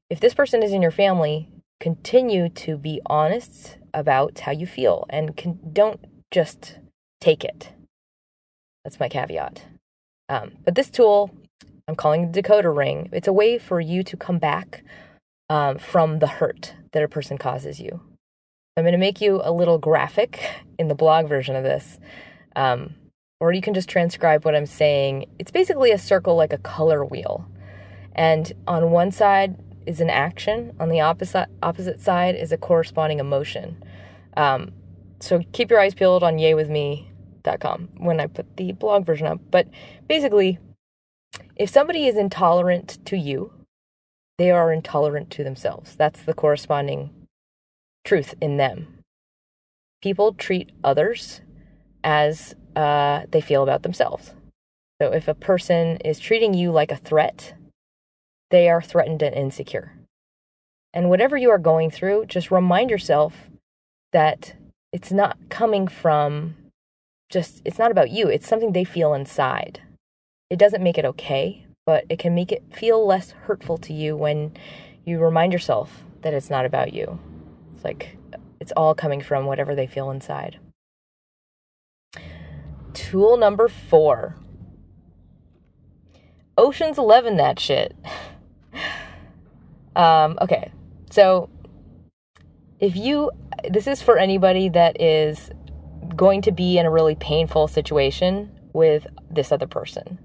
if 0.09 0.19
this 0.19 0.33
person 0.33 0.63
is 0.63 0.71
in 0.71 0.81
your 0.81 0.91
family, 0.91 1.49
continue 1.79 2.49
to 2.49 2.77
be 2.77 3.01
honest 3.05 3.77
about 3.93 4.39
how 4.39 4.51
you 4.51 4.65
feel 4.65 5.05
and 5.09 5.35
can, 5.37 5.59
don't 5.71 6.03
just 6.31 6.79
take 7.21 7.43
it. 7.43 7.71
That's 8.83 8.99
my 8.99 9.09
caveat. 9.09 9.63
Um, 10.29 10.53
but 10.63 10.75
this 10.75 10.89
tool, 10.89 11.31
I'm 11.87 11.95
calling 11.95 12.31
the 12.31 12.41
decoder 12.41 12.75
ring. 12.75 13.09
It's 13.11 13.27
a 13.27 13.33
way 13.33 13.57
for 13.57 13.79
you 13.79 14.03
to 14.03 14.17
come 14.17 14.39
back 14.39 14.83
um, 15.49 15.77
from 15.77 16.19
the 16.19 16.27
hurt 16.27 16.73
that 16.91 17.03
a 17.03 17.07
person 17.07 17.37
causes 17.37 17.79
you. 17.79 18.01
I'm 18.75 18.83
going 18.83 18.93
to 18.93 18.97
make 18.97 19.21
you 19.21 19.41
a 19.43 19.51
little 19.51 19.77
graphic 19.77 20.43
in 20.79 20.87
the 20.87 20.95
blog 20.95 21.27
version 21.27 21.55
of 21.55 21.63
this. 21.63 21.99
Um, 22.55 22.95
or 23.39 23.51
you 23.51 23.61
can 23.61 23.73
just 23.73 23.89
transcribe 23.89 24.45
what 24.45 24.55
I'm 24.55 24.65
saying. 24.65 25.25
It's 25.37 25.51
basically 25.51 25.91
a 25.91 25.97
circle 25.97 26.35
like 26.35 26.53
a 26.53 26.57
color 26.57 27.03
wheel. 27.03 27.45
And 28.15 28.51
on 28.67 28.91
one 28.91 29.11
side 29.11 29.57
is 29.85 30.01
an 30.01 30.09
action, 30.09 30.75
on 30.79 30.89
the 30.89 31.01
opposite 31.01 31.49
opposite 31.61 31.99
side 31.99 32.35
is 32.35 32.51
a 32.51 32.57
corresponding 32.57 33.19
emotion. 33.19 33.83
Um, 34.35 34.71
so 35.19 35.41
keep 35.51 35.69
your 35.69 35.79
eyes 35.79 35.93
peeled 35.93 36.23
on 36.23 36.37
yaywithme.com 36.37 37.89
when 37.97 38.19
I 38.19 38.27
put 38.27 38.57
the 38.57 38.71
blog 38.73 39.05
version 39.05 39.27
up. 39.27 39.39
But 39.51 39.67
basically, 40.07 40.59
if 41.55 41.69
somebody 41.69 42.07
is 42.07 42.17
intolerant 42.17 43.03
to 43.05 43.17
you, 43.17 43.53
they 44.37 44.51
are 44.51 44.73
intolerant 44.73 45.29
to 45.31 45.43
themselves. 45.43 45.95
That's 45.95 46.23
the 46.23 46.33
corresponding 46.33 47.11
truth 48.03 48.35
in 48.41 48.57
them. 48.57 48.99
People 50.01 50.33
treat 50.33 50.71
others 50.83 51.41
as 52.03 52.55
uh, 52.75 53.21
they 53.31 53.39
feel 53.41 53.63
about 53.63 53.83
themselves. 53.83 54.33
So 55.01 55.11
if 55.11 55.27
a 55.27 55.33
person 55.33 55.97
is 55.97 56.19
treating 56.19 56.53
you 56.53 56.71
like 56.71 56.91
a 56.91 56.97
threat, 56.97 57.53
they 58.53 58.69
are 58.69 58.83
threatened 58.83 59.23
and 59.23 59.33
insecure. 59.33 59.93
And 60.93 61.09
whatever 61.09 61.35
you 61.35 61.49
are 61.49 61.57
going 61.57 61.89
through, 61.89 62.27
just 62.27 62.51
remind 62.51 62.91
yourself 62.91 63.49
that 64.11 64.55
it's 64.91 65.11
not 65.11 65.37
coming 65.49 65.87
from 65.87 66.53
just, 67.31 67.63
it's 67.65 67.79
not 67.79 67.89
about 67.89 68.11
you. 68.11 68.27
It's 68.27 68.47
something 68.47 68.71
they 68.71 68.83
feel 68.83 69.15
inside. 69.15 69.81
It 70.51 70.59
doesn't 70.59 70.83
make 70.83 70.99
it 70.99 71.05
okay, 71.05 71.65
but 71.83 72.05
it 72.09 72.19
can 72.19 72.35
make 72.35 72.51
it 72.51 72.63
feel 72.71 73.03
less 73.03 73.31
hurtful 73.31 73.79
to 73.79 73.91
you 73.91 74.15
when 74.15 74.55
you 75.03 75.17
remind 75.17 75.51
yourself 75.51 76.03
that 76.21 76.35
it's 76.35 76.51
not 76.51 76.63
about 76.63 76.93
you. 76.93 77.17
It's 77.73 77.83
like 77.83 78.17
it's 78.59 78.71
all 78.77 78.93
coming 78.93 79.19
from 79.19 79.47
whatever 79.47 79.73
they 79.73 79.87
feel 79.87 80.11
inside. 80.11 80.59
Tool 82.93 83.35
number 83.35 83.67
four 83.67 84.35
Ocean's 86.55 86.99
Eleven, 86.99 87.37
that 87.37 87.59
shit. 87.59 87.95
um, 89.95 90.37
okay, 90.41 90.71
so 91.09 91.49
if 92.79 92.95
you, 92.95 93.31
this 93.69 93.87
is 93.87 94.01
for 94.01 94.17
anybody 94.17 94.69
that 94.69 94.99
is 95.01 95.51
going 96.15 96.41
to 96.41 96.51
be 96.51 96.77
in 96.77 96.85
a 96.85 96.91
really 96.91 97.15
painful 97.15 97.67
situation 97.67 98.51
with 98.73 99.07
this 99.29 99.51
other 99.51 99.67
person. 99.67 100.19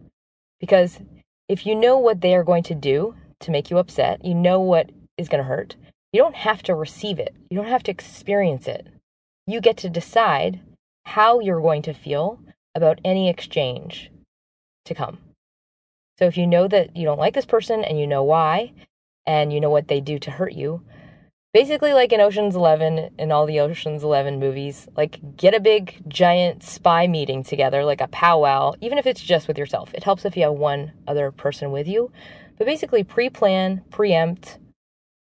Because 0.60 0.98
if 1.48 1.66
you 1.66 1.74
know 1.74 1.98
what 1.98 2.20
they 2.20 2.34
are 2.34 2.44
going 2.44 2.64
to 2.64 2.74
do 2.74 3.14
to 3.40 3.50
make 3.50 3.70
you 3.70 3.78
upset, 3.78 4.24
you 4.24 4.34
know 4.34 4.60
what 4.60 4.90
is 5.16 5.28
going 5.28 5.42
to 5.42 5.48
hurt, 5.48 5.76
you 6.12 6.20
don't 6.20 6.36
have 6.36 6.62
to 6.64 6.74
receive 6.74 7.18
it. 7.18 7.34
You 7.50 7.56
don't 7.56 7.68
have 7.68 7.82
to 7.84 7.90
experience 7.90 8.66
it. 8.66 8.86
You 9.46 9.60
get 9.60 9.76
to 9.78 9.88
decide 9.88 10.60
how 11.04 11.40
you're 11.40 11.60
going 11.60 11.82
to 11.82 11.94
feel 11.94 12.40
about 12.74 13.00
any 13.04 13.28
exchange 13.28 14.10
to 14.84 14.94
come. 14.94 15.18
So 16.18 16.26
if 16.26 16.36
you 16.36 16.46
know 16.46 16.66
that 16.68 16.96
you 16.96 17.04
don't 17.04 17.18
like 17.18 17.34
this 17.34 17.46
person 17.46 17.84
and 17.84 17.98
you 17.98 18.06
know 18.06 18.24
why, 18.24 18.72
and 19.26 19.52
you 19.52 19.60
know 19.60 19.70
what 19.70 19.88
they 19.88 20.00
do 20.00 20.18
to 20.18 20.30
hurt 20.30 20.52
you, 20.52 20.82
basically 21.52 21.92
like 21.92 22.12
in 22.12 22.20
Ocean's 22.20 22.56
11 22.56 23.10
in 23.18 23.30
all 23.30 23.46
the 23.46 23.60
Ocean's 23.60 24.02
11 24.02 24.40
movies, 24.40 24.88
like 24.96 25.36
get 25.36 25.54
a 25.54 25.60
big 25.60 26.02
giant 26.08 26.64
spy 26.64 27.06
meeting 27.06 27.44
together, 27.44 27.84
like 27.84 28.00
a 28.00 28.08
powwow, 28.08 28.72
even 28.80 28.98
if 28.98 29.06
it's 29.06 29.20
just 29.20 29.46
with 29.46 29.58
yourself. 29.58 29.94
It 29.94 30.02
helps 30.02 30.24
if 30.24 30.36
you 30.36 30.42
have 30.42 30.54
one 30.54 30.92
other 31.06 31.30
person 31.30 31.70
with 31.70 31.86
you. 31.86 32.10
But 32.56 32.66
basically 32.66 33.04
pre-plan, 33.04 33.82
preempt 33.90 34.58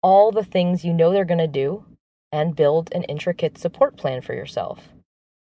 all 0.02 0.32
the 0.32 0.44
things 0.44 0.84
you 0.84 0.92
know 0.92 1.12
they're 1.12 1.24
going 1.24 1.38
to 1.38 1.46
do 1.46 1.84
and 2.32 2.56
build 2.56 2.90
an 2.92 3.04
intricate 3.04 3.56
support 3.56 3.96
plan 3.96 4.20
for 4.20 4.34
yourself. 4.34 4.88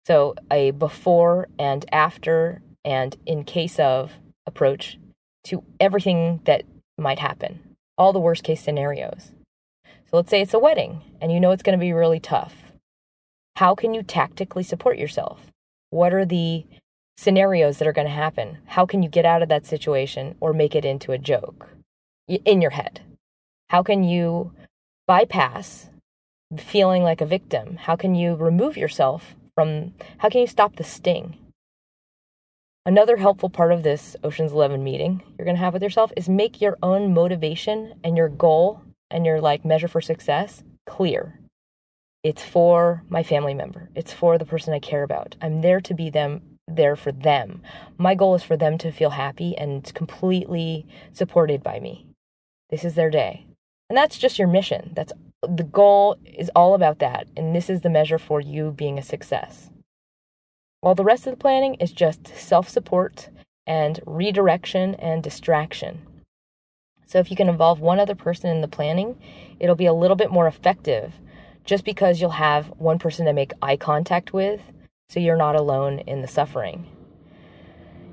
So, 0.05 0.35
a 0.49 0.71
before 0.71 1.47
and 1.59 1.85
after 1.91 2.61
and 2.83 3.15
in 3.25 3.43
case 3.43 3.79
of 3.79 4.13
approach 4.47 4.97
to 5.45 5.63
everything 5.79 6.41
that 6.45 6.63
might 6.97 7.19
happen, 7.19 7.59
all 7.97 8.13
the 8.13 8.19
worst 8.19 8.43
case 8.43 8.61
scenarios. 8.61 9.31
So, 9.85 10.17
let's 10.17 10.29
say 10.29 10.41
it's 10.41 10.53
a 10.53 10.59
wedding 10.59 11.01
and 11.21 11.31
you 11.31 11.39
know 11.39 11.51
it's 11.51 11.63
going 11.63 11.77
to 11.77 11.83
be 11.83 11.93
really 11.93 12.19
tough. 12.19 12.55
How 13.55 13.75
can 13.75 13.93
you 13.93 14.03
tactically 14.03 14.63
support 14.63 14.97
yourself? 14.97 15.41
What 15.89 16.13
are 16.13 16.25
the 16.25 16.65
scenarios 17.17 17.77
that 17.77 17.87
are 17.87 17.93
going 17.93 18.07
to 18.07 18.13
happen? 18.13 18.57
How 18.65 18.85
can 18.85 19.03
you 19.03 19.09
get 19.09 19.25
out 19.25 19.43
of 19.43 19.49
that 19.49 19.65
situation 19.65 20.35
or 20.39 20.53
make 20.53 20.75
it 20.75 20.85
into 20.85 21.11
a 21.11 21.17
joke 21.17 21.69
in 22.27 22.61
your 22.61 22.71
head? 22.71 23.01
How 23.69 23.83
can 23.83 24.03
you 24.03 24.51
bypass 25.07 25.89
feeling 26.57 27.03
like 27.03 27.21
a 27.21 27.25
victim? 27.25 27.77
How 27.77 27.95
can 27.95 28.15
you 28.15 28.35
remove 28.35 28.75
yourself 28.75 29.35
from 29.55 29.93
how 30.17 30.29
can 30.29 30.41
you 30.41 30.47
stop 30.47 30.75
the 30.75 30.83
sting? 30.83 31.37
Another 32.83 33.17
helpful 33.17 33.51
part 33.51 33.71
of 33.71 33.83
this 33.83 34.15
Ocean's 34.23 34.51
11 34.51 34.83
meeting 34.83 35.21
you're 35.37 35.45
going 35.45 35.55
to 35.55 35.61
have 35.61 35.73
with 35.73 35.83
yourself 35.83 36.11
is 36.17 36.27
make 36.27 36.59
your 36.59 36.79
own 36.81 37.13
motivation 37.13 37.93
and 38.03 38.17
your 38.17 38.27
goal 38.27 38.81
and 39.11 39.23
your 39.23 39.39
like 39.39 39.63
measure 39.63 39.87
for 39.87 40.01
success 40.01 40.63
clear. 40.87 41.39
It's 42.23 42.43
for 42.43 43.03
my 43.07 43.21
family 43.21 43.53
member. 43.53 43.89
It's 43.93 44.11
for 44.11 44.39
the 44.39 44.45
person 44.45 44.73
I 44.73 44.79
care 44.79 45.03
about. 45.03 45.35
I'm 45.41 45.61
there 45.61 45.79
to 45.81 45.93
be 45.93 46.09
them 46.09 46.41
there 46.67 46.95
for 46.95 47.11
them. 47.11 47.61
My 47.99 48.15
goal 48.15 48.33
is 48.33 48.43
for 48.43 48.57
them 48.57 48.79
to 48.79 48.91
feel 48.91 49.11
happy 49.11 49.55
and 49.55 49.83
completely 49.93 50.87
supported 51.13 51.61
by 51.61 51.79
me. 51.79 52.07
This 52.71 52.83
is 52.83 52.95
their 52.95 53.11
day. 53.11 53.45
And 53.89 53.97
that's 53.97 54.17
just 54.17 54.39
your 54.39 54.47
mission. 54.47 54.93
That's 54.95 55.13
the 55.47 55.63
goal 55.63 56.17
is 56.23 56.49
all 56.55 56.75
about 56.75 56.99
that, 56.99 57.27
and 57.35 57.55
this 57.55 57.69
is 57.69 57.81
the 57.81 57.89
measure 57.89 58.19
for 58.19 58.39
you 58.39 58.71
being 58.71 58.97
a 58.97 59.03
success. 59.03 59.70
While 60.81 60.95
the 60.95 61.03
rest 61.03 61.27
of 61.27 61.31
the 61.31 61.37
planning 61.37 61.75
is 61.75 61.91
just 61.91 62.27
self 62.35 62.67
support 62.67 63.29
and 63.67 63.99
redirection 64.07 64.95
and 64.95 65.21
distraction. 65.21 66.01
So, 67.05 67.19
if 67.19 67.29
you 67.29 67.37
can 67.37 67.49
involve 67.49 67.79
one 67.79 67.99
other 67.99 68.15
person 68.15 68.49
in 68.49 68.61
the 68.61 68.67
planning, 68.67 69.15
it'll 69.59 69.75
be 69.75 69.85
a 69.85 69.93
little 69.93 70.15
bit 70.15 70.31
more 70.31 70.47
effective 70.47 71.13
just 71.65 71.85
because 71.85 72.19
you'll 72.19 72.31
have 72.31 72.67
one 72.79 72.97
person 72.97 73.27
to 73.27 73.33
make 73.33 73.53
eye 73.61 73.77
contact 73.77 74.33
with, 74.33 74.71
so 75.07 75.19
you're 75.19 75.35
not 75.35 75.55
alone 75.55 75.99
in 75.99 76.23
the 76.23 76.27
suffering. 76.27 76.87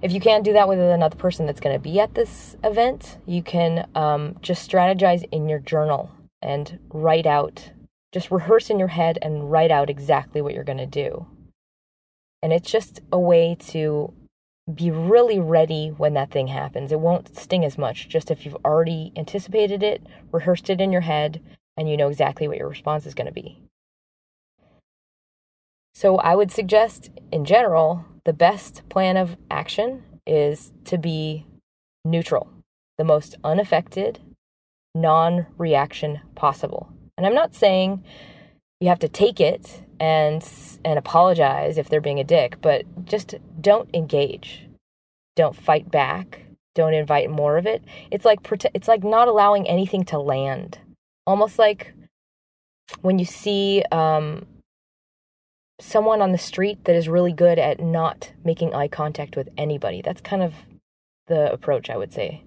If 0.02 0.12
you 0.12 0.20
can't 0.20 0.44
do 0.44 0.52
that 0.52 0.68
with 0.68 0.78
another 0.78 1.16
person 1.16 1.46
that's 1.46 1.60
going 1.60 1.74
to 1.74 1.80
be 1.80 1.98
at 1.98 2.14
this 2.14 2.54
event, 2.62 3.16
you 3.24 3.42
can 3.42 3.88
um, 3.94 4.36
just 4.42 4.70
strategize 4.70 5.26
in 5.32 5.48
your 5.48 5.58
journal 5.58 6.10
and 6.42 6.78
write 6.90 7.26
out, 7.26 7.70
just 8.12 8.30
rehearse 8.30 8.68
in 8.68 8.78
your 8.78 8.88
head 8.88 9.18
and 9.22 9.50
write 9.50 9.70
out 9.70 9.88
exactly 9.88 10.42
what 10.42 10.52
you're 10.52 10.64
going 10.64 10.76
to 10.76 10.86
do. 10.86 11.26
And 12.42 12.52
it's 12.52 12.70
just 12.70 13.00
a 13.12 13.18
way 13.18 13.56
to 13.68 14.12
be 14.72 14.90
really 14.90 15.38
ready 15.38 15.88
when 15.88 16.14
that 16.14 16.30
thing 16.30 16.48
happens. 16.48 16.92
It 16.92 17.00
won't 17.00 17.36
sting 17.36 17.64
as 17.64 17.78
much 17.78 18.08
just 18.08 18.30
if 18.30 18.44
you've 18.44 18.64
already 18.64 19.12
anticipated 19.16 19.82
it, 19.82 20.06
rehearsed 20.30 20.70
it 20.70 20.80
in 20.80 20.92
your 20.92 21.00
head, 21.00 21.42
and 21.76 21.88
you 21.88 21.96
know 21.96 22.08
exactly 22.08 22.48
what 22.48 22.58
your 22.58 22.68
response 22.68 23.06
is 23.06 23.14
going 23.14 23.26
to 23.26 23.32
be. 23.32 23.62
So, 25.94 26.16
I 26.18 26.36
would 26.36 26.52
suggest, 26.52 27.10
in 27.32 27.44
general, 27.44 28.04
the 28.24 28.32
best 28.32 28.88
plan 28.88 29.16
of 29.16 29.36
action 29.50 30.04
is 30.26 30.72
to 30.84 30.98
be 30.98 31.46
neutral, 32.04 32.48
the 32.98 33.04
most 33.04 33.36
unaffected 33.42 34.20
non 34.94 35.46
reaction 35.56 36.20
possible. 36.34 36.92
And 37.16 37.26
I'm 37.26 37.34
not 37.34 37.54
saying 37.54 38.04
you 38.80 38.88
have 38.88 39.00
to 39.00 39.08
take 39.08 39.40
it 39.40 39.82
and 40.00 40.46
and 40.84 40.98
apologize 40.98 41.78
if 41.78 41.88
they're 41.88 42.00
being 42.00 42.20
a 42.20 42.24
dick, 42.24 42.60
but 42.60 42.84
just 43.04 43.34
don't 43.60 43.88
engage. 43.94 44.66
Don't 45.36 45.56
fight 45.56 45.90
back. 45.90 46.40
Don't 46.74 46.94
invite 46.94 47.30
more 47.30 47.56
of 47.58 47.66
it. 47.66 47.82
It's 48.10 48.24
like 48.24 48.40
it's 48.74 48.88
like 48.88 49.02
not 49.02 49.28
allowing 49.28 49.68
anything 49.68 50.04
to 50.06 50.18
land. 50.18 50.78
Almost 51.26 51.58
like 51.58 51.92
when 53.02 53.18
you 53.18 53.24
see 53.24 53.82
um, 53.92 54.46
someone 55.80 56.22
on 56.22 56.32
the 56.32 56.38
street 56.38 56.84
that 56.84 56.96
is 56.96 57.08
really 57.08 57.32
good 57.32 57.58
at 57.58 57.80
not 57.80 58.32
making 58.44 58.74
eye 58.74 58.88
contact 58.88 59.36
with 59.36 59.48
anybody. 59.56 60.02
That's 60.02 60.20
kind 60.20 60.42
of 60.42 60.54
the 61.26 61.52
approach 61.52 61.90
I 61.90 61.96
would 61.96 62.12
say 62.12 62.42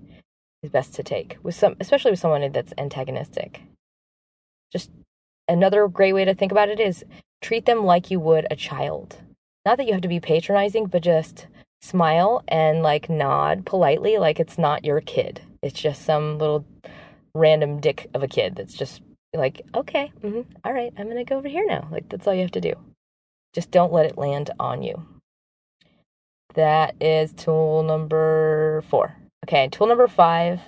is 0.63 0.69
best 0.69 0.93
to 0.95 1.03
take 1.03 1.37
with 1.43 1.55
some 1.55 1.75
especially 1.79 2.11
with 2.11 2.19
someone 2.19 2.51
that's 2.51 2.73
antagonistic. 2.77 3.61
Just 4.71 4.91
another 5.47 5.87
great 5.87 6.13
way 6.13 6.25
to 6.25 6.35
think 6.35 6.51
about 6.51 6.69
it 6.69 6.79
is 6.79 7.03
treat 7.41 7.65
them 7.65 7.83
like 7.85 8.11
you 8.11 8.19
would 8.19 8.47
a 8.49 8.55
child. 8.55 9.17
Not 9.65 9.77
that 9.77 9.85
you 9.85 9.93
have 9.93 10.01
to 10.01 10.07
be 10.07 10.19
patronizing, 10.19 10.85
but 10.85 11.03
just 11.03 11.47
smile 11.81 12.43
and 12.47 12.83
like 12.83 13.09
nod 13.09 13.65
politely 13.65 14.17
like 14.17 14.39
it's 14.39 14.57
not 14.57 14.85
your 14.85 15.01
kid. 15.01 15.41
It's 15.61 15.79
just 15.79 16.03
some 16.03 16.37
little 16.37 16.65
random 17.33 17.79
dick 17.79 18.07
of 18.13 18.23
a 18.23 18.27
kid 18.27 18.55
that's 18.55 18.73
just 18.73 19.01
like, 19.33 19.61
okay, 19.73 20.11
mm-hmm, 20.21 20.41
all 20.63 20.73
right, 20.73 20.93
I'm 20.97 21.07
gonna 21.07 21.23
go 21.23 21.37
over 21.37 21.47
here 21.47 21.65
now. 21.65 21.87
Like 21.91 22.09
that's 22.09 22.27
all 22.27 22.33
you 22.33 22.41
have 22.41 22.51
to 22.51 22.61
do. 22.61 22.73
Just 23.53 23.71
don't 23.71 23.93
let 23.93 24.05
it 24.05 24.17
land 24.17 24.51
on 24.59 24.81
you. 24.83 25.05
That 26.53 26.95
is 26.99 27.33
tool 27.33 27.83
number 27.83 28.83
four. 28.89 29.15
Okay, 29.45 29.69
tool 29.69 29.87
number 29.87 30.07
five. 30.07 30.59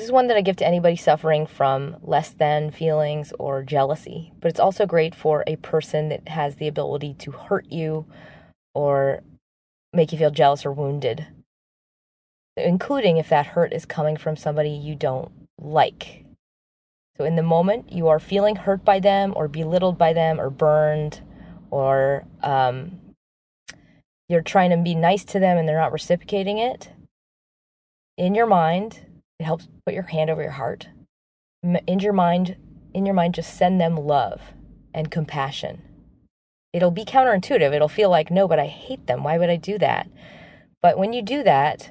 This 0.00 0.06
is 0.06 0.12
one 0.12 0.28
that 0.28 0.36
I 0.38 0.40
give 0.40 0.56
to 0.56 0.66
anybody 0.66 0.96
suffering 0.96 1.46
from 1.46 1.98
less 2.00 2.30
than 2.30 2.70
feelings 2.70 3.34
or 3.38 3.62
jealousy, 3.62 4.32
but 4.40 4.50
it's 4.50 4.58
also 4.58 4.86
great 4.86 5.14
for 5.14 5.44
a 5.46 5.56
person 5.56 6.08
that 6.08 6.26
has 6.26 6.56
the 6.56 6.68
ability 6.68 7.12
to 7.18 7.32
hurt 7.32 7.70
you 7.70 8.06
or 8.72 9.20
make 9.92 10.10
you 10.10 10.16
feel 10.16 10.30
jealous 10.30 10.64
or 10.64 10.72
wounded, 10.72 11.26
including 12.56 13.18
if 13.18 13.28
that 13.28 13.48
hurt 13.48 13.74
is 13.74 13.84
coming 13.84 14.16
from 14.16 14.36
somebody 14.36 14.70
you 14.70 14.94
don't 14.94 15.30
like. 15.58 16.24
So, 17.18 17.24
in 17.26 17.36
the 17.36 17.42
moment 17.42 17.92
you 17.92 18.08
are 18.08 18.18
feeling 18.18 18.56
hurt 18.56 18.82
by 18.82 19.00
them, 19.00 19.34
or 19.36 19.48
belittled 19.48 19.98
by 19.98 20.14
them, 20.14 20.40
or 20.40 20.48
burned, 20.48 21.20
or 21.70 22.24
um, 22.42 22.98
you're 24.30 24.40
trying 24.40 24.70
to 24.70 24.78
be 24.78 24.94
nice 24.94 25.24
to 25.26 25.38
them 25.38 25.58
and 25.58 25.68
they're 25.68 25.76
not 25.76 25.92
reciprocating 25.92 26.56
it, 26.56 26.88
in 28.16 28.34
your 28.34 28.46
mind, 28.46 29.00
it 29.40 29.44
helps 29.44 29.68
put 29.86 29.94
your 29.94 30.04
hand 30.04 30.28
over 30.28 30.42
your 30.42 30.52
heart. 30.52 30.88
In 31.62 31.98
your 31.98 32.12
mind, 32.12 32.56
in 32.92 33.06
your 33.06 33.14
mind, 33.14 33.34
just 33.34 33.56
send 33.56 33.80
them 33.80 33.96
love 33.96 34.40
and 34.92 35.10
compassion. 35.10 35.82
It'll 36.74 36.90
be 36.90 37.06
counterintuitive. 37.06 37.72
It'll 37.72 37.88
feel 37.88 38.10
like, 38.10 38.30
no, 38.30 38.46
but 38.46 38.58
I 38.58 38.66
hate 38.66 39.06
them. 39.06 39.24
Why 39.24 39.38
would 39.38 39.50
I 39.50 39.56
do 39.56 39.78
that? 39.78 40.08
But 40.82 40.98
when 40.98 41.14
you 41.14 41.22
do 41.22 41.42
that, 41.42 41.90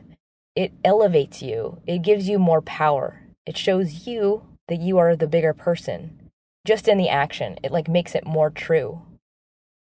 it 0.56 0.74
elevates 0.86 1.42
you. 1.42 1.82
It 1.88 2.04
gives 2.04 2.30
you 2.30 2.38
more 2.38 2.62
power. 2.62 3.24
It 3.46 3.58
shows 3.58 4.06
you 4.06 4.44
that 4.68 4.80
you 4.80 5.00
are 5.00 5.16
the 5.16 5.28
bigger 5.28 5.54
person. 5.54 6.30
Just 6.66 6.88
in 6.88 6.98
the 7.00 7.10
action, 7.10 7.58
it 7.64 7.72
like 7.72 7.88
makes 7.88 8.14
it 8.14 8.26
more 8.26 8.52
true 8.52 9.02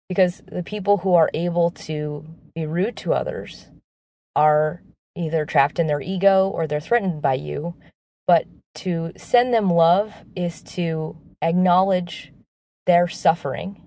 because 0.10 0.44
the 0.52 0.64
people 0.64 1.00
who 1.00 1.16
are 1.16 1.32
able 1.34 1.72
to 1.72 2.26
be 2.54 2.66
rude 2.66 2.96
to 2.98 3.14
others 3.14 3.68
are 4.36 4.82
either 5.18 5.46
trapped 5.46 5.80
in 5.80 5.88
their 5.88 6.02
ego 6.02 6.48
or 6.48 6.68
they're 6.68 6.80
threatened 6.80 7.22
by 7.22 7.34
you. 7.34 7.76
But 8.26 8.46
to 8.76 9.14
send 9.18 9.54
them 9.54 9.70
love 9.70 10.14
is 10.36 10.62
to 10.64 11.18
acknowledge 11.42 12.32
their 12.86 13.08
suffering 13.08 13.82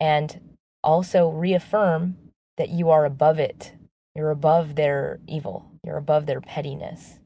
and 0.00 0.56
also 0.82 1.28
reaffirm 1.28 2.16
that 2.56 2.70
you 2.70 2.90
are 2.90 3.04
above 3.04 3.38
it. 3.38 3.72
You're 4.14 4.30
above 4.30 4.76
their 4.76 5.20
evil, 5.26 5.70
you're 5.84 5.98
above 5.98 6.26
their 6.26 6.40
pettiness. 6.40 7.18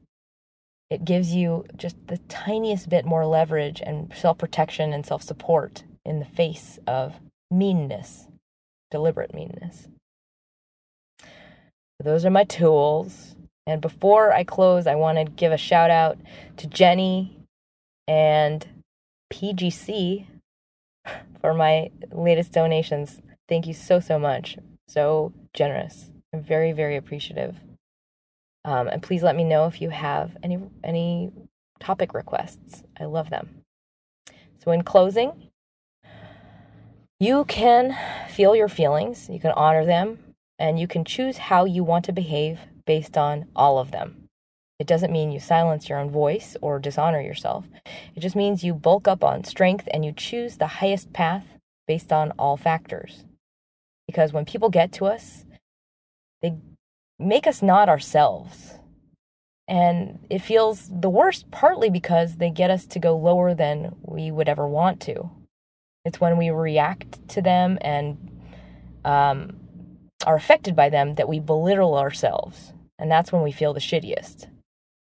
It 0.89 1.05
gives 1.05 1.33
you 1.33 1.63
just 1.77 1.95
the 2.07 2.17
tiniest 2.27 2.89
bit 2.89 3.05
more 3.05 3.25
leverage 3.25 3.81
and 3.85 4.13
self 4.13 4.37
protection 4.37 4.91
and 4.91 5.05
self 5.05 5.23
support 5.23 5.83
in 6.05 6.19
the 6.19 6.25
face 6.25 6.79
of 6.85 7.21
meanness, 7.49 8.27
deliberate 8.89 9.33
meanness. 9.33 9.87
Those 12.01 12.25
are 12.25 12.31
my 12.31 12.43
tools. 12.43 13.35
And 13.67 13.81
before 13.81 14.33
I 14.33 14.43
close, 14.43 14.87
I 14.87 14.95
want 14.95 15.17
to 15.17 15.23
give 15.23 15.51
a 15.51 15.57
shout 15.57 15.91
out 15.91 16.17
to 16.57 16.67
Jenny 16.67 17.37
and 18.07 18.67
PGC 19.31 20.25
for 21.39 21.53
my 21.53 21.91
latest 22.11 22.51
donations. 22.51 23.21
Thank 23.47 23.67
you 23.67 23.73
so, 23.73 23.99
so 23.99 24.17
much. 24.17 24.57
So 24.87 25.33
generous. 25.53 26.11
I'm 26.33 26.41
very, 26.41 26.71
very 26.71 26.97
appreciative. 26.97 27.55
Um, 28.63 28.87
and 28.87 29.01
please 29.01 29.23
let 29.23 29.35
me 29.35 29.43
know 29.43 29.65
if 29.65 29.81
you 29.81 29.89
have 29.89 30.37
any 30.43 30.59
any 30.83 31.31
topic 31.79 32.13
requests. 32.13 32.83
I 32.99 33.05
love 33.05 33.29
them. 33.29 33.63
So 34.63 34.71
in 34.71 34.83
closing, 34.83 35.49
you 37.19 37.45
can 37.45 37.97
feel 38.29 38.55
your 38.55 38.67
feelings, 38.67 39.29
you 39.29 39.39
can 39.39 39.51
honor 39.51 39.85
them, 39.85 40.19
and 40.61 40.79
you 40.79 40.87
can 40.87 41.03
choose 41.03 41.39
how 41.39 41.65
you 41.65 41.83
want 41.83 42.05
to 42.05 42.13
behave 42.13 42.59
based 42.85 43.17
on 43.17 43.47
all 43.55 43.79
of 43.79 43.89
them. 43.89 44.27
It 44.79 44.85
doesn't 44.85 45.11
mean 45.11 45.31
you 45.31 45.39
silence 45.39 45.89
your 45.89 45.97
own 45.97 46.11
voice 46.11 46.55
or 46.61 46.77
dishonor 46.77 47.19
yourself. 47.19 47.65
It 48.15 48.19
just 48.19 48.35
means 48.35 48.63
you 48.63 48.75
bulk 48.75 49.07
up 49.07 49.23
on 49.23 49.43
strength 49.43 49.87
and 49.91 50.05
you 50.05 50.11
choose 50.11 50.57
the 50.57 50.67
highest 50.67 51.13
path 51.13 51.57
based 51.87 52.13
on 52.13 52.31
all 52.37 52.57
factors. 52.57 53.25
Because 54.05 54.33
when 54.33 54.45
people 54.45 54.69
get 54.69 54.91
to 54.93 55.05
us, 55.05 55.45
they 56.43 56.53
make 57.17 57.47
us 57.47 57.63
not 57.63 57.89
ourselves. 57.89 58.75
And 59.67 60.19
it 60.29 60.43
feels 60.43 60.91
the 60.91 61.09
worst 61.09 61.49
partly 61.49 61.89
because 61.89 62.35
they 62.35 62.51
get 62.51 62.69
us 62.69 62.85
to 62.87 62.99
go 62.99 63.17
lower 63.17 63.55
than 63.55 63.95
we 64.03 64.29
would 64.29 64.47
ever 64.47 64.67
want 64.67 65.01
to. 65.01 65.31
It's 66.05 66.21
when 66.21 66.37
we 66.37 66.51
react 66.51 67.27
to 67.29 67.41
them 67.41 67.79
and 67.81 68.41
um, 69.03 69.60
are 70.23 70.35
affected 70.35 70.75
by 70.75 70.89
them 70.89 71.15
that 71.15 71.29
we 71.29 71.39
belittle 71.39 71.97
ourselves. 71.97 72.73
And 72.99 73.11
that's 73.11 73.31
when 73.31 73.41
we 73.41 73.51
feel 73.51 73.73
the 73.73 73.79
shittiest. 73.79 74.47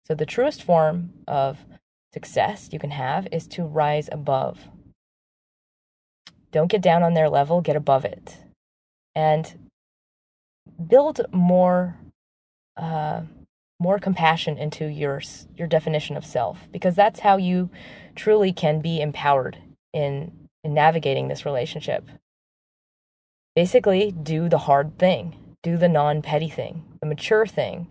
So, 0.07 0.15
the 0.15 0.25
truest 0.25 0.63
form 0.63 1.13
of 1.27 1.59
success 2.13 2.69
you 2.71 2.79
can 2.79 2.91
have 2.91 3.27
is 3.31 3.47
to 3.47 3.63
rise 3.63 4.09
above. 4.11 4.59
Don't 6.51 6.71
get 6.71 6.81
down 6.81 7.03
on 7.03 7.13
their 7.13 7.29
level, 7.29 7.61
get 7.61 7.75
above 7.75 8.05
it. 8.05 8.37
And 9.15 9.69
build 10.87 11.21
more. 11.31 11.97
Uh, 12.77 13.21
more 13.81 13.97
compassion 13.97 14.59
into 14.59 14.85
your 14.85 15.19
your 15.57 15.67
definition 15.67 16.15
of 16.15 16.23
self 16.23 16.67
because 16.71 16.95
that's 16.95 17.21
how 17.21 17.35
you 17.35 17.67
truly 18.15 18.53
can 18.53 18.79
be 18.79 19.01
empowered 19.01 19.57
in 19.91 20.31
in 20.63 20.73
navigating 20.73 21.27
this 21.27 21.45
relationship. 21.45 22.07
Basically, 23.55 24.11
do 24.11 24.47
the 24.47 24.59
hard 24.59 24.97
thing, 24.97 25.55
do 25.61 25.77
the 25.77 25.89
non 25.89 26.21
petty 26.21 26.49
thing, 26.49 26.83
the 27.01 27.07
mature 27.07 27.45
thing, 27.45 27.87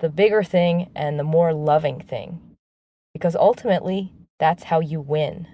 the 0.00 0.08
bigger 0.08 0.42
thing, 0.42 0.90
and 0.94 1.18
the 1.18 1.24
more 1.24 1.52
loving 1.52 2.00
thing. 2.00 2.40
Because 3.12 3.36
ultimately, 3.36 4.12
that's 4.38 4.64
how 4.64 4.80
you 4.80 5.00
win. 5.00 5.46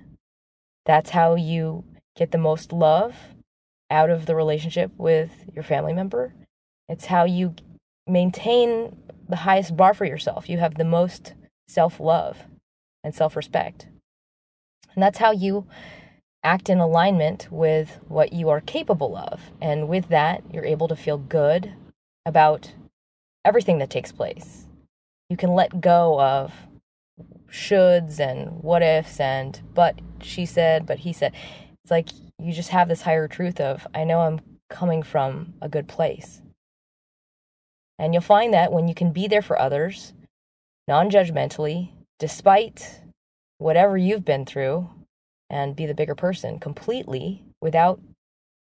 That's 0.85 1.11
how 1.11 1.35
you 1.35 1.85
get 2.17 2.31
the 2.31 2.39
most 2.39 2.73
love 2.73 3.17
out 3.91 4.11
of 4.11 4.27
the 4.27 4.35
relationship 4.35 4.91
with 4.97 5.31
your 5.55 5.65
family 5.65 5.93
member. 5.93 6.35
It's 6.89 7.07
how 7.07 7.25
you 7.25 7.55
maintain 8.07 8.97
the 9.29 9.37
highest 9.37 9.77
bar 9.77 9.95
for 9.95 10.05
yourself. 10.05 10.49
You 10.49 10.59
have 10.59 10.75
the 10.77 10.85
most 10.85 11.35
self 11.69 12.01
love 12.01 12.39
and 13.05 13.15
self 13.15 13.37
respect. 13.37 13.87
And 14.95 15.03
that's 15.03 15.19
how 15.19 15.33
you 15.33 15.67
act 16.45 16.69
in 16.69 16.79
alignment 16.79 17.49
with 17.51 17.99
what 18.09 18.33
you 18.33 18.49
are 18.49 18.61
capable 18.61 19.17
of. 19.17 19.41
And 19.61 19.89
with 19.89 20.09
that, 20.09 20.43
you're 20.53 20.65
able 20.65 20.89
to 20.89 20.97
feel 20.97 21.19
good 21.19 21.73
about 22.27 22.73
everything 23.45 23.79
that 23.79 23.91
takes 23.91 24.13
place. 24.13 24.67
You 25.29 25.37
can 25.37 25.55
let 25.55 25.81
go 25.81 26.21
of 26.21 26.53
shoulds 27.51 28.19
and 28.19 28.63
what 28.63 28.83
ifs 28.83 29.21
and 29.21 29.61
but 29.75 30.01
she 30.21 30.47
said, 30.47 30.87
but 30.87 31.01
he 31.01 31.13
said. 31.13 31.33
It's 31.85 31.91
like 31.91 32.09
you 32.39 32.53
just 32.53 32.71
have 32.71 32.89
this 32.89 33.03
higher 33.03 33.29
truth 33.29 33.61
of, 33.61 33.87
I 33.95 34.05
know 34.05 34.21
I'm 34.21 34.41
coming 34.71 35.03
from 35.03 35.55
a 35.61 35.69
good 35.69 35.89
place. 35.89 36.41
And 37.99 38.15
you'll 38.15 38.23
find 38.23 38.55
that 38.55 38.73
when 38.73 38.89
you 38.89 38.95
can 38.95 39.13
be 39.13 39.29
there 39.29 39.43
for 39.43 39.59
others, 39.59 40.13
non 40.89 41.11
judgmentally, 41.11 41.91
despite 42.19 43.01
whatever 43.59 43.97
you've 43.97 44.25
been 44.25 44.45
through, 44.45 44.89
and 45.53 45.77
be 45.77 45.85
the 45.85 45.95
bigger 45.95 46.15
person 46.15 46.59
completely 46.59 47.45
without 47.61 48.01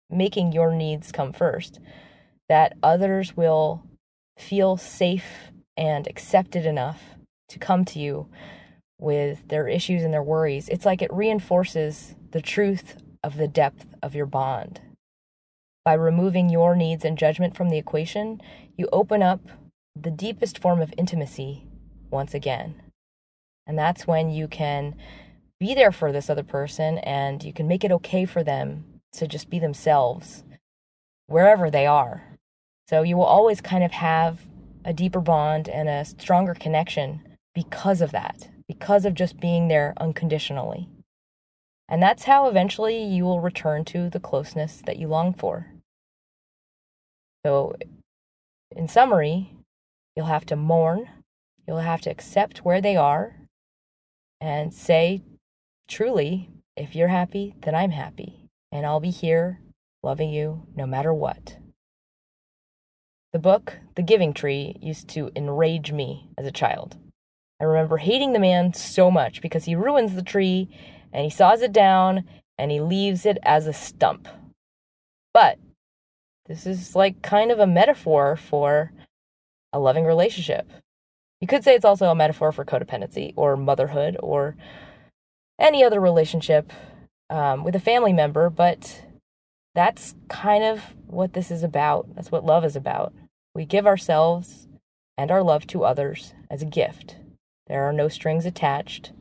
making 0.09 0.51
your 0.51 0.73
needs 0.73 1.11
come 1.11 1.31
first, 1.31 1.79
that 2.49 2.75
others 2.81 3.37
will 3.37 3.83
feel 4.37 4.75
safe 4.75 5.51
and 5.77 6.07
accepted 6.07 6.65
enough 6.65 7.01
to 7.47 7.59
come 7.59 7.85
to 7.85 7.99
you 7.99 8.27
with 8.99 9.47
their 9.47 9.67
issues 9.67 10.03
and 10.03 10.13
their 10.13 10.23
worries. 10.23 10.67
It's 10.67 10.85
like 10.85 11.01
it 11.01 11.13
reinforces 11.13 12.15
the 12.31 12.41
truth 12.41 12.97
of 13.23 13.37
the 13.37 13.47
depth 13.47 13.85
of 14.01 14.15
your 14.15 14.25
bond. 14.25 14.81
By 15.85 15.93
removing 15.93 16.49
your 16.49 16.75
needs 16.75 17.05
and 17.05 17.17
judgment 17.17 17.55
from 17.55 17.69
the 17.69 17.77
equation, 17.77 18.41
you 18.77 18.87
open 18.91 19.21
up 19.21 19.41
the 19.95 20.11
deepest 20.11 20.57
form 20.57 20.81
of 20.81 20.93
intimacy 20.97 21.67
once 22.09 22.33
again. 22.33 22.81
And 23.67 23.77
that's 23.77 24.07
when 24.07 24.29
you 24.29 24.47
can 24.47 24.95
be 25.63 25.73
there 25.73 25.93
for 25.93 26.11
this 26.11 26.29
other 26.29 26.43
person 26.43 26.97
and 26.97 27.41
you 27.41 27.53
can 27.53 27.69
make 27.69 27.85
it 27.85 27.91
okay 27.93 28.25
for 28.25 28.43
them 28.43 28.83
to 29.13 29.25
just 29.25 29.49
be 29.49 29.59
themselves 29.59 30.43
wherever 31.27 31.71
they 31.71 31.87
are. 31.87 32.21
So 32.89 33.01
you 33.01 33.15
will 33.15 33.23
always 33.23 33.61
kind 33.61 33.81
of 33.81 33.93
have 33.93 34.41
a 34.83 34.91
deeper 34.91 35.21
bond 35.21 35.69
and 35.69 35.87
a 35.87 36.03
stronger 36.03 36.53
connection 36.53 37.21
because 37.55 38.01
of 38.01 38.11
that, 38.11 38.49
because 38.67 39.05
of 39.05 39.13
just 39.13 39.39
being 39.39 39.69
there 39.69 39.93
unconditionally. 39.95 40.89
And 41.87 42.03
that's 42.03 42.23
how 42.23 42.49
eventually 42.49 43.01
you 43.01 43.23
will 43.23 43.39
return 43.39 43.85
to 43.85 44.09
the 44.09 44.19
closeness 44.19 44.81
that 44.85 44.97
you 44.97 45.07
long 45.07 45.33
for. 45.33 45.67
So, 47.45 47.77
in 48.75 48.89
summary, 48.89 49.55
you'll 50.13 50.25
have 50.25 50.45
to 50.47 50.57
mourn, 50.57 51.07
you'll 51.65 51.77
have 51.77 52.01
to 52.01 52.09
accept 52.09 52.65
where 52.65 52.81
they 52.81 52.97
are, 52.97 53.37
and 54.41 54.73
say, 54.73 55.21
truly, 55.87 56.49
if 56.75 56.95
you're 56.95 57.07
happy, 57.07 57.55
then 57.61 57.75
I'm 57.75 57.91
happy, 57.91 58.49
and 58.71 58.85
I'll 58.85 58.99
be 58.99 59.11
here 59.11 59.61
loving 60.01 60.29
you 60.29 60.67
no 60.75 60.85
matter 60.85 61.13
what. 61.13 61.57
The 63.31 63.39
book, 63.39 63.79
The 63.95 64.03
Giving 64.03 64.33
Tree, 64.33 64.77
used 64.81 65.07
to 65.09 65.31
enrage 65.35 65.91
me 65.91 66.29
as 66.37 66.45
a 66.45 66.51
child. 66.51 66.97
I 67.59 67.65
remember 67.65 67.97
hating 67.97 68.33
the 68.33 68.39
man 68.39 68.73
so 68.73 69.09
much 69.09 69.41
because 69.41 69.65
he 69.65 69.75
ruins 69.75 70.13
the 70.13 70.21
tree 70.21 70.69
and 71.11 71.23
he 71.23 71.29
saws 71.29 71.61
it 71.61 71.71
down 71.71 72.25
and 72.57 72.69
he 72.69 72.81
leaves 72.81 73.25
it 73.25 73.37
as 73.43 73.65
a 73.65 73.73
stump. 73.73 74.27
But 75.33 75.57
this 76.45 76.67
is 76.67 76.95
like 76.95 77.21
kind 77.21 77.51
of 77.51 77.59
a 77.59 77.67
metaphor 77.67 78.35
for 78.35 78.91
a 79.71 79.79
loving 79.79 80.05
relationship. 80.05 80.69
You 81.41 81.47
could 81.47 81.63
say 81.63 81.73
it's 81.73 81.85
also 81.85 82.07
a 82.07 82.15
metaphor 82.15 82.51
for 82.51 82.65
codependency 82.65 83.33
or 83.35 83.57
motherhood 83.57 84.17
or 84.19 84.55
any 85.59 85.83
other 85.83 85.99
relationship 85.99 86.71
um, 87.29 87.63
with 87.63 87.75
a 87.75 87.79
family 87.79 88.13
member, 88.13 88.49
but 88.49 89.05
that's 89.75 90.15
kind 90.27 90.63
of 90.63 90.81
what 91.07 91.33
this 91.33 91.51
is 91.51 91.63
about. 91.63 92.13
That's 92.15 92.31
what 92.31 92.45
love 92.45 92.65
is 92.65 92.75
about. 92.75 93.13
We 93.55 93.65
give 93.65 93.87
ourselves 93.87 94.67
and 95.17 95.31
our 95.31 95.43
love 95.43 95.67
to 95.67 95.83
others 95.83 96.33
as 96.49 96.61
a 96.61 96.65
gift. 96.65 97.17
There 97.67 97.83
are 97.83 97.93
no 97.93 98.07
strings 98.07 98.45
attached. 98.45 99.11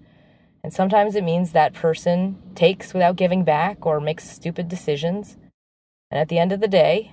And 0.64 0.72
sometimes 0.72 1.16
it 1.16 1.24
means 1.24 1.52
that 1.52 1.74
person 1.74 2.40
takes 2.54 2.94
without 2.94 3.16
giving 3.16 3.44
back 3.44 3.84
or 3.84 4.00
makes 4.00 4.28
stupid 4.28 4.68
decisions. 4.68 5.36
And 6.10 6.20
at 6.20 6.28
the 6.28 6.38
end 6.38 6.52
of 6.52 6.60
the 6.60 6.68
day, 6.68 7.12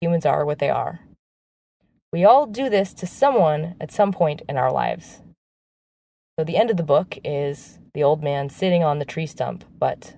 humans 0.00 0.24
are 0.24 0.44
what 0.44 0.58
they 0.58 0.70
are. 0.70 1.00
We 2.12 2.24
all 2.24 2.46
do 2.46 2.68
this 2.68 2.92
to 2.94 3.06
someone 3.06 3.76
at 3.80 3.92
some 3.92 4.12
point 4.12 4.42
in 4.48 4.56
our 4.56 4.72
lives. 4.72 5.20
So 6.40 6.44
the 6.44 6.56
end 6.56 6.70
of 6.70 6.78
the 6.78 6.82
book 6.82 7.18
is 7.22 7.78
the 7.92 8.02
old 8.02 8.22
man 8.22 8.48
sitting 8.48 8.82
on 8.82 8.98
the 8.98 9.04
tree 9.04 9.26
stump, 9.26 9.62
but 9.78 10.14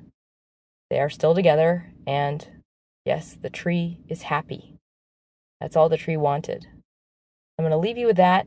they 0.88 1.00
are 1.00 1.10
still 1.10 1.34
together, 1.34 1.92
and 2.06 2.46
yes, 3.04 3.36
the 3.42 3.50
tree 3.50 3.98
is 4.06 4.22
happy. 4.22 4.76
That's 5.60 5.74
all 5.74 5.88
the 5.88 5.96
tree 5.96 6.16
wanted. 6.16 6.68
I'm 7.58 7.64
going 7.64 7.72
to 7.72 7.76
leave 7.76 7.98
you 7.98 8.06
with 8.06 8.18
that 8.18 8.46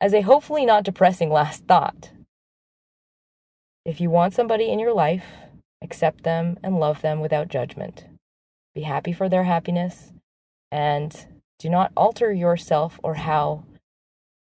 as 0.00 0.14
a 0.14 0.22
hopefully 0.22 0.66
not 0.66 0.82
depressing 0.82 1.30
last 1.30 1.64
thought. 1.68 2.10
If 3.84 4.00
you 4.00 4.10
want 4.10 4.34
somebody 4.34 4.68
in 4.68 4.80
your 4.80 4.92
life, 4.92 5.26
accept 5.82 6.24
them 6.24 6.58
and 6.64 6.80
love 6.80 7.02
them 7.02 7.20
without 7.20 7.46
judgment. 7.46 8.04
Be 8.74 8.82
happy 8.82 9.12
for 9.12 9.28
their 9.28 9.44
happiness 9.44 10.10
and 10.72 11.24
do 11.60 11.70
not 11.70 11.92
alter 11.96 12.32
yourself 12.32 12.98
or 13.04 13.14
how 13.14 13.62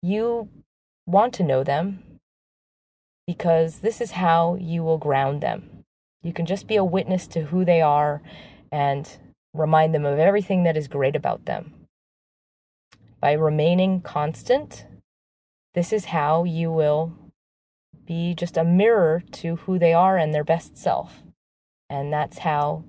you 0.01 0.49
want 1.05 1.35
to 1.35 1.43
know 1.43 1.63
them 1.63 2.05
because 3.29 3.79
this 3.79 4.01
is 4.01 4.11
how 4.11 4.57
you 4.59 4.83
will 4.83 4.97
ground 4.97 5.41
them. 5.41 5.83
You 6.23 6.33
can 6.33 6.45
just 6.45 6.67
be 6.67 6.77
a 6.77 6.83
witness 6.83 7.27
to 7.27 7.41
who 7.41 7.63
they 7.63 7.81
are 7.81 8.21
and 8.71 9.07
remind 9.53 9.93
them 9.93 10.05
of 10.05 10.19
everything 10.19 10.63
that 10.63 10.77
is 10.77 10.87
great 10.87 11.15
about 11.15 11.45
them 11.45 11.79
by 13.21 13.33
remaining 13.33 14.01
constant, 14.01 14.85
this 15.73 15.91
is 15.91 16.05
how 16.05 16.43
you 16.43 16.71
will 16.71 17.13
be 18.05 18.33
just 18.33 18.57
a 18.57 18.63
mirror 18.63 19.23
to 19.31 19.57
who 19.57 19.77
they 19.77 19.93
are 19.93 20.17
and 20.17 20.33
their 20.33 20.43
best 20.43 20.77
self. 20.77 21.21
And 21.89 22.11
that's 22.11 22.39
how 22.39 22.83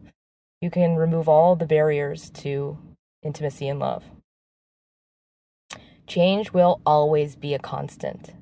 you 0.61 0.71
can 0.71 0.97
remove 0.97 1.29
all 1.29 1.57
the 1.57 1.67
barriers 1.67 2.31
to 2.31 2.79
intimacy 3.23 3.69
and 3.69 3.79
love. 3.79 4.05
Change 6.07 6.53
will 6.53 6.81
always 6.85 7.37
be 7.37 7.55
a 7.55 7.59
constant. 7.59 8.33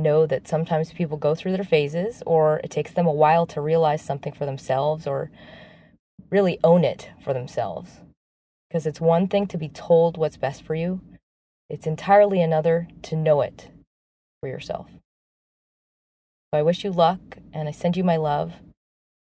Know 0.00 0.24
that 0.26 0.48
sometimes 0.48 0.92
people 0.92 1.18
go 1.18 1.34
through 1.34 1.52
their 1.52 1.64
phases, 1.64 2.22
or 2.24 2.60
it 2.64 2.70
takes 2.70 2.92
them 2.92 3.06
a 3.06 3.12
while 3.12 3.44
to 3.46 3.60
realize 3.60 4.00
something 4.00 4.32
for 4.32 4.46
themselves 4.46 5.06
or 5.06 5.30
really 6.30 6.58
own 6.64 6.84
it 6.84 7.10
for 7.22 7.34
themselves. 7.34 8.00
Because 8.68 8.86
it's 8.86 9.00
one 9.00 9.28
thing 9.28 9.46
to 9.48 9.58
be 9.58 9.68
told 9.68 10.16
what's 10.16 10.36
best 10.38 10.62
for 10.62 10.74
you, 10.74 11.00
it's 11.68 11.86
entirely 11.86 12.40
another 12.40 12.88
to 13.02 13.16
know 13.16 13.42
it 13.42 13.68
for 14.40 14.48
yourself. 14.48 14.88
So 16.52 16.58
I 16.58 16.62
wish 16.62 16.82
you 16.82 16.90
luck 16.90 17.20
and 17.52 17.68
I 17.68 17.72
send 17.72 17.96
you 17.96 18.04
my 18.04 18.16
love 18.16 18.54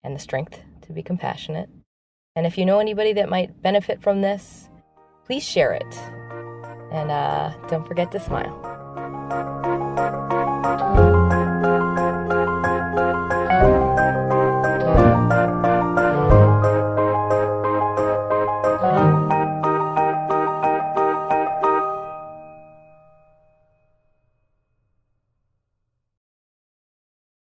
and 0.04 0.14
the 0.14 0.20
strength 0.20 0.60
to 0.82 0.92
be 0.92 1.02
compassionate. 1.02 1.70
And 2.36 2.46
if 2.46 2.58
you 2.58 2.66
know 2.66 2.80
anybody 2.80 3.14
that 3.14 3.30
might 3.30 3.62
benefit 3.62 4.02
from 4.02 4.20
this, 4.20 4.68
please 5.24 5.42
share 5.42 5.72
it. 5.72 5.96
And 6.92 7.10
uh, 7.10 7.54
don't 7.68 7.86
forget 7.86 8.12
to 8.12 8.20
smile. 8.20 9.64